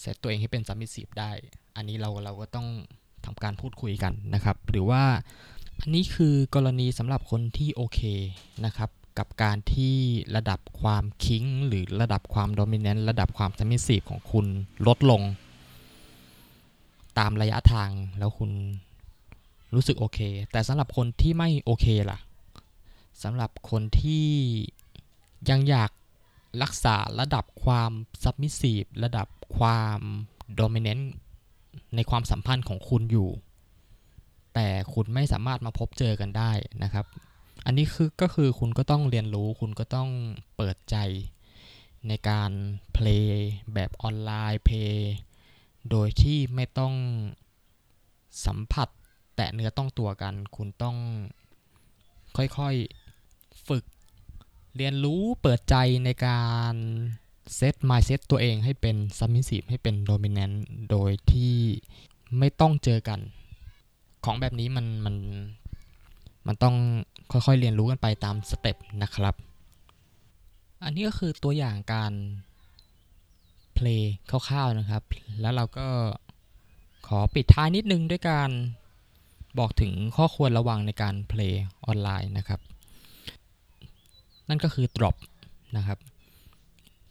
[0.00, 1.32] เซตตัวเองให้เป็นสมิธิบได้
[1.76, 2.68] อันนี้เราเราก็ต้อง
[3.24, 5.02] ทำการพูดคุยกันนะครับ หรือว่า
[5.80, 8.00] อันนี้คือกรณีสำหรับคนที่โอเค
[8.64, 9.96] นะครับกับการที่
[10.36, 14.46] ระดับความคิงหรือระดับความโดมิเนนต์ระดับความสมิสีของคุณ
[14.86, 15.22] ลดลง
[17.18, 18.50] ตามระยะทางแล้วคุณ
[19.74, 20.18] รู้สึกโอเค
[20.52, 22.18] แต่สำหรับคนที่ไม่โอเคล่ะ
[23.22, 24.28] สำหรับคนที่
[25.50, 25.90] ยังอยาก
[26.62, 27.90] รักษาระดับความ
[28.22, 30.00] ซับมิสีฟระดับความ
[30.54, 31.10] โดมิเนนต์
[31.94, 33.28] ในความสัมพันธ์ของคุณอยู่
[34.54, 37.06] แต่คุณไม่สามารถมาพบเจอกันได้นะครับ
[37.64, 40.08] อันนี้คือก็คือคุณก็ต้องเรียนรู้ คุณก็ต้อง
[40.56, 40.96] เปิดใจ
[42.08, 42.50] ในการ
[42.92, 45.12] play แบบ online play
[45.90, 46.94] โดยที่ไม่ต้อง
[48.46, 48.88] สัมผัส
[49.36, 50.96] แตะเนื้อต้องตัวกัน คุณต้อง
[52.36, 53.84] ค่อยๆฝึก
[54.76, 56.74] เรียนรู้เปิดใจในการ
[57.56, 61.56] set mindset ตัวเองให้เป็น submissive ให้เป็น dominant โดยที่
[62.38, 63.20] ไม่ต้องเจอกัน
[64.24, 65.16] ของแบบนี้มันมัน
[66.46, 66.76] มันต้อง
[67.32, 69.34] ค่อยๆเรียนรู้กันไปตามสเต็ปนะครับ
[70.84, 72.12] อันนี้ก็คือตัวอย่างการ
[73.74, 75.02] เพลงคร่าวๆนะครับ
[75.40, 75.88] แล้วเราก็
[77.06, 78.50] ขอปิดท้ายนิดนึงด้วยการ
[79.58, 82.60] บอกถึงข้อควรระวังในการเพลงออนไลน์นะครับ
[84.48, 85.16] นั่นก็คือ drop
[85.76, 85.98] นะครับ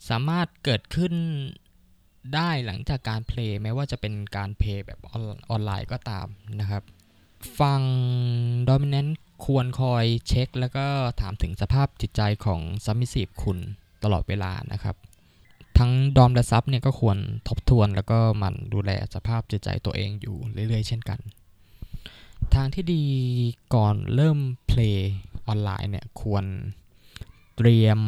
[0.09, 1.13] สามารถเกิดขึ้น
[2.35, 5.15] ได้หลังจากการเพลงแม้ว่าจะเป็นการเพลงแบบอ
[5.55, 6.27] อนไลน์ก็ตาม
[6.61, 6.83] นะครับ
[7.59, 7.81] ฝั่ง
[8.69, 9.13] Dominant
[9.45, 10.85] ควรคอยเช็ค แล้วก็
[11.21, 13.57] ถามถึงสภาพจิตใจของ Submissive คุณ
[14.03, 14.95] ตลอดเวลานะครับ
[15.77, 21.19] ทั้ง dom และ sub เนี่ยก็ควรทบทวนแล้วก็หมั่นดูแลสภาพจิตใจตัวเองอยู่เรื่อยๆ เช่นกัน
[22.53, 23.03] ทางที่ดี
[23.73, 25.13] ก่อนเริ่ม play
[25.47, 26.45] ออนไลน์เนี่ยควร
[27.55, 27.99] เตรียม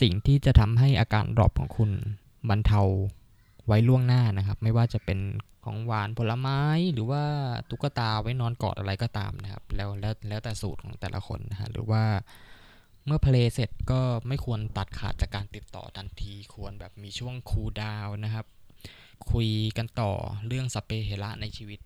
[0.00, 1.90] สิ่งที่จะทำให้อาการ drop ของคุณ
[2.48, 2.80] บรรเทา
[3.66, 5.18] ไว้ล่วงหน้านะครับ ไม่ว่าจะเป็น
[5.66, 6.60] ของหวานผลไม้
[6.92, 7.22] หรือว่า
[7.70, 12.04] ตุ๊กตาไว้นอนกอดอะไรก็ตามนะครับ แล้วแล้วแล้วแต่สูตรของแต่ละคนนะฮะหรือว่า
[13.06, 18.46] เมื่อเพลย์เสร็จก็ไม่ควรตัดขาดจากการติดต่อทันที ควรแบบมีช่วงคูลดาวนะครับ
[19.32, 20.12] คุยกันต่อ
[20.46, 21.80] เรื่องสเปเฮระในชีวิต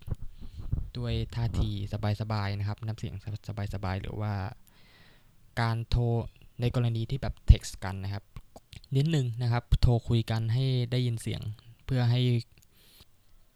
[0.99, 1.71] ด้วยท่าที
[2.21, 3.15] สบายๆนะครับน้ำเสียง
[3.75, 4.33] สบายๆหรือว่า
[5.61, 6.05] การโทร
[6.61, 8.25] ในกรณีที่แบบเท็กซ์กันนะครับ
[8.97, 11.41] นิดนึงนะครับ โทรคุยกันให้ได้ยินเสียง
[11.85, 12.21] เพื่อให้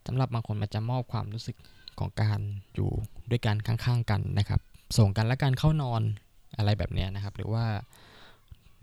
[0.06, 1.56] สำหรับบางคนมันจะมอบความรู้สึก
[1.98, 2.40] ของการ
[2.74, 2.90] อยู่
[3.30, 4.60] ด้วยกันข้างๆกันนะครับ
[4.98, 6.02] ส่งกันและกันเข้านอน
[6.56, 7.64] อะไรแบบนี้นะครับ หรือว่า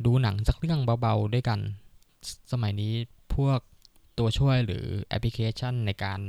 [0.05, 1.59] ดูหนังสักเรื่องเบาๆด้วยกัน
[2.51, 2.93] สมัยนี้
[3.35, 3.59] พวก
[4.17, 6.19] ตัวช่วยหรือแอปพลิเคชันในการ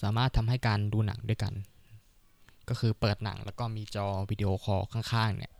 [0.00, 1.52] สามารถทำให้การดูหนังด้วยกัน
[2.68, 5.52] ก็คือเปิดหนังแล้วก็มีจอวิดีโอคอลข้างๆเนี่ย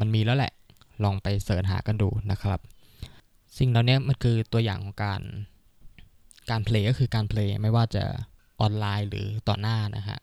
[0.00, 0.52] มันมีแล้วแหละ
[1.04, 2.60] ลองไป search หากันดูนะครับ
[3.58, 5.20] สิ่งเหล่านี้มันคือตัวอย่างของการ
[6.50, 8.04] การ play ก็คือการ play ไม่ว่าจะ
[8.60, 10.18] ออนไลน์หรือต่อหน้านะฮะ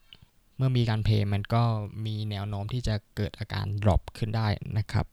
[0.58, 1.64] เมื่อมีการ play มันก็
[2.06, 5.06] มีแนวโน้มที่จะเกิดอาการ drop ขึ้นได้นะครับ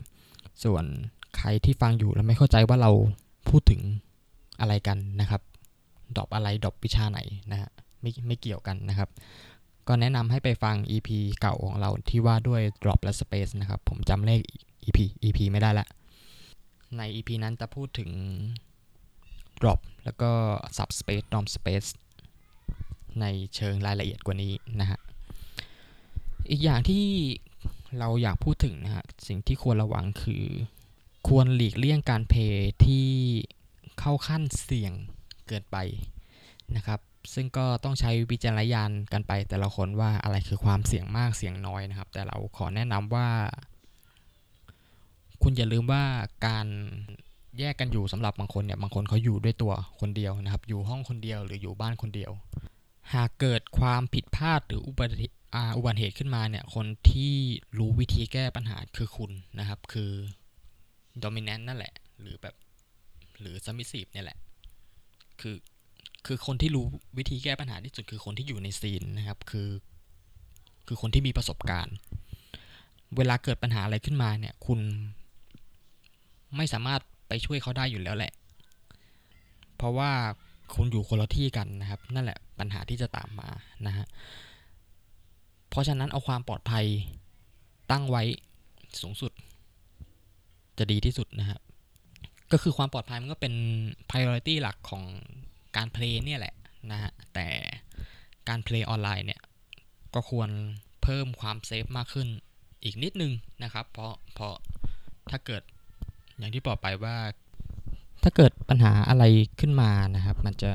[0.64, 0.84] ส่วน
[1.36, 2.90] ใครที่ฟังอยู่แล้วไม่เข้าใจว่าเรา
[3.48, 3.80] พูดถึง
[4.60, 5.42] อะไรกันนะครับ
[6.16, 7.20] drop อะไร drop วิชาไหน
[7.52, 9.08] นะฮะไม่ไม่เกี่ยวกันนะครับ
[9.88, 11.08] ก็แนะนำให้ไปฟัง EP
[11.40, 14.40] เก่าของเราที่ว่าด้วย drop และ space นะครับ ผมจำเลข
[14.84, 15.86] EP EP ไม่ได้ละ
[16.96, 18.10] ใน EP นั้นจะพูดถึง
[19.60, 20.30] drop แล้วก็
[20.76, 21.90] subspace dom space
[23.20, 24.98] ในเชิงรายละเอียดกว่านี้นะฮะ
[26.50, 27.04] อีกอย่างที่
[27.98, 30.44] เราอยากพูดถึงนะฮะ สิ่งที่ควรระวังคือ
[31.28, 33.06] ควรหลีกเลี่ยงการเพย์ที่
[33.98, 34.92] เข้าขั้นเสี่ยง
[35.48, 35.76] เกินไป
[36.76, 37.00] นะครับ
[37.34, 43.28] ซึ่งก็ต้องใช้วิจารณญาณกันไป แต่ละคนว่าอะไรคือความเสี่ยงมากเสี่ยงน้อยนะครับ แต่เราขอแนะนำว่า
[45.42, 46.04] คุณอย่าลืมว่า
[46.46, 46.66] การ
[47.58, 52.32] แยกกันอยู่สำหรับบางคนเนี่ยบางคนเขาอยู่ด้วยตัวคนเดียวนะครับ อยู่ห้องคนเดียวหรืออยู่บ้านคนเดียว
[53.14, 55.28] หากเกิดความผิดพลาดหรืออุบัติ
[55.76, 57.34] อุบัติเหตุขึ้นมาเนี่ยคนที่
[57.78, 60.10] รู้วิธีแก้ปัญหาคือคุณนะครับ คือ
[61.22, 62.54] dominant นั่นแหละ หรือแบบ
[63.40, 64.38] หรือ submissive เนี่ยแหละ
[65.40, 65.56] คือ
[66.26, 66.84] คือคนที่รู้
[67.18, 69.68] วิธีแก้ปัญหาที่สุดคือคนที่อยู่ในซีนนะครับ คือ
[70.86, 71.96] คือคนที่มีประสบการณ์
[73.16, 74.80] เวลาเกิดปัญหาอะไรขึ้นมาเนี่ย คุณ
[76.56, 78.32] ไม่สามารถ ไปช่วยเขาได้อยู่แล้วแหละ
[79.76, 80.10] เพราะว่า
[80.74, 83.48] คุณอยู่คนละที่กันนะครับ นั่นแหละปัญหาที่จะตามมา
[83.86, 84.06] นะฮะ
[85.70, 86.86] เพราะฉะนั้นเอาความปลอดภัย
[87.90, 88.22] ตั้งไว้
[89.00, 89.32] สูงสุด
[90.78, 91.60] จะดีที่สุดนะครับ
[92.52, 93.54] ก็คือความปลอดภัยมันก็เป็น
[94.10, 95.04] priority หลักของ
[95.76, 96.54] การเพลย์เนี่ยแหละ
[96.92, 97.48] นะฮะแต่
[98.48, 99.40] การเพลย์ออนไลน์เนี่ย
[100.14, 100.50] ก็ควร
[101.02, 102.28] เพิ่มความเซฟมากขึ้น
[102.84, 103.32] อีกนิดนึง
[103.62, 104.54] นะครับ เพราะเพราะ
[105.30, 105.62] ถ้าเกิด
[106.38, 107.16] อย่างที่บอกไปว่า
[108.22, 109.24] ถ้าเกิดปัญหาอะไร
[109.60, 110.72] ขึ้นมานะครับ มันจะ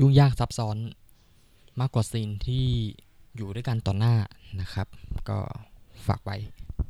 [0.00, 0.76] ยุ่งยากซับซ้อน
[1.80, 2.66] มากกว่าซีนที่
[3.36, 4.14] อยู่ด้วยกันต่อหน้า
[4.60, 4.86] นะครับ
[5.28, 5.38] ก็
[6.06, 6.36] ฝากไว้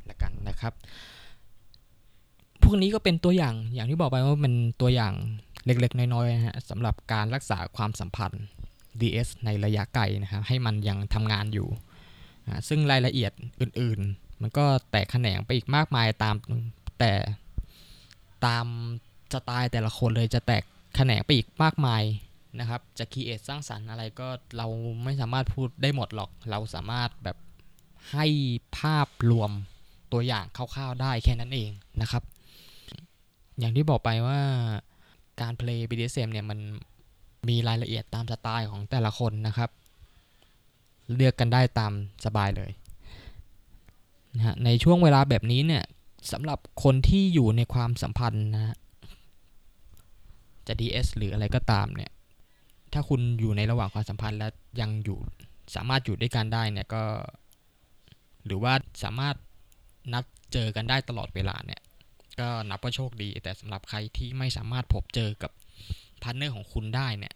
[0.09, 0.73] ละกันนะครับ
[2.63, 5.13] พวกนี้ก็เป็นตัวอย่างอย่างที่บอกไปว่าเป็นตัวอย่าง
[5.65, 8.43] เล็กๆ น้อยๆนะฮะสำหรับการรักษาความสัมพันธ์
[9.01, 11.67] DS ในระยะไกลนะครับให้มันยังทำงานอยู่
[12.67, 16.35] ซึ่งรายละเอียดอื่นๆ มันก็แตกแขนงไปอีกมากมายตาม
[16.99, 17.11] แต่
[18.45, 18.65] ตาม
[19.33, 20.63] สไตล์แต่ละคนเลยจะแตก
[20.95, 22.03] แขนงไปอีกมากมาย
[22.59, 24.27] นะครับ จะ create สร้างสรรค์อะไรก็
[24.57, 24.67] เรา
[25.03, 27.37] ไม่สามารถพูดได้หมดหรอก เราสามารถแบบ
[28.11, 28.25] ให้
[28.77, 29.51] ภาพรวม
[30.11, 32.23] ตัวอย่างคร่าวๆได้แค่นั้นเองนะครับ
[33.59, 34.39] อย่างที่บอกไปว่า
[35.41, 36.59] การเพลย์ BDSM เนี่ยมัน
[37.49, 39.69] มีรายละเอียดตามสไตล์ของแต่ละคนนะครับ
[41.15, 41.91] เลือกกันได้ตาม
[42.25, 42.71] สบายเลย
[44.35, 45.83] นะฮะในช่วงเวลาแบบนี้เนี่ย
[46.31, 48.75] สำหรับคนที่อยู่ในความสัมพันธ์นะ
[50.67, 52.11] จะ DS หรืออะไรก็ตามเนี่ย
[52.93, 54.47] ถ้าคุณอยู่ในระหว่างความสัมพันธ์และ
[54.81, 55.19] ยังอยู่
[55.75, 57.03] สามารถอยู่ด้วยกันได้เนี่ยก็
[58.45, 59.35] หรือว่าสามารถ
[60.13, 61.81] นัดเจอกันได้ตลอดเวลาเนี่ย
[62.39, 65.51] ก็นับว่าโชคดี แต่สำหรับใครที่ไม่สามารถพบเจอกับ
[66.23, 67.35] partner ของคุณได้เนี่ย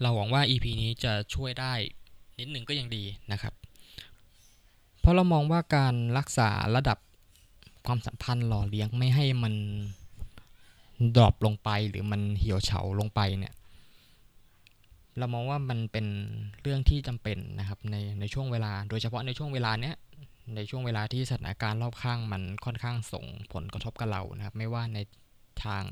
[0.00, 1.72] เราหวังว่า EP นี้จะช่วยได้
[2.38, 3.54] นิดหนึ่งก็ยังดีนะครับ
[5.00, 6.98] เพราะเรามองว่าการรักษาระดับ
[7.86, 9.54] ความสัมพันธ์หล่อเลี้ยงไม่ให้มัน
[11.16, 13.54] ดรอปลงไปหรือมันเหี่ยวเฉาลงไปเนี่ย
[15.18, 16.06] เรามองว่ามันเป็น
[16.62, 19.94] เรื่องที่จำเป็นนะครับในในช่วงเวลา โดยเฉพาะในช่วงเวลาเนี้ย
[20.54, 24.98] ในช่วงเวลาที่สถานการณ์รอบข้างมันค่อนข้างส่งผลกระทบกับเรานะครับ ไม่ว่าใน
[25.64, 25.84] ทาง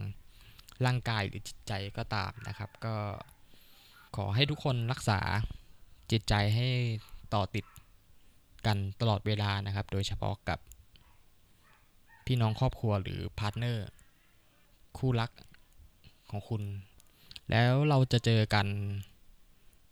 [0.87, 2.95] ร่างกายหรือจิตใจก็ตามนะครับ ก็
[4.17, 5.21] ขอให้ทุกคนรักษา
[6.13, 6.69] จิตใจให้
[7.35, 7.65] ต่อติด
[8.67, 10.59] กันตลอดเวลานะครับ โดยเฉพาะกับ
[12.29, 13.87] พี่น้องครอบครัวหรือ partner
[14.99, 15.31] คู่รัก
[16.31, 16.63] ของคุณ
[17.51, 18.67] แล้วเราจะเจอกัน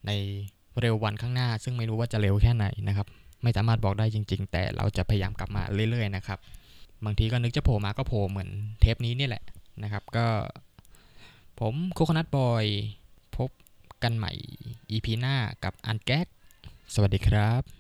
[0.06, 0.10] ใน
[0.80, 3.06] เร็ววันข้างหน้า ซึ่งไม่รู้ว่าจะเร็วแค่ไหนนะครับ
[3.42, 6.38] ไม่สามารถบอกได้จริง ๆ แต่เราจะพยายามกลับมาเรื่อยๆนะครับ
[7.04, 9.42] บางทีก็นึกจะโผล่มาก็โผล่เหมือนเทปนี้นี่แหละ
[9.82, 10.26] นะครับ ก็
[11.60, 12.64] ผมโคคนัทบอย
[13.36, 13.50] พบ
[14.02, 14.32] กันใหม่
[14.90, 16.26] EP หน้ากับอันแก๊ก
[16.94, 17.75] สวัสดีครับ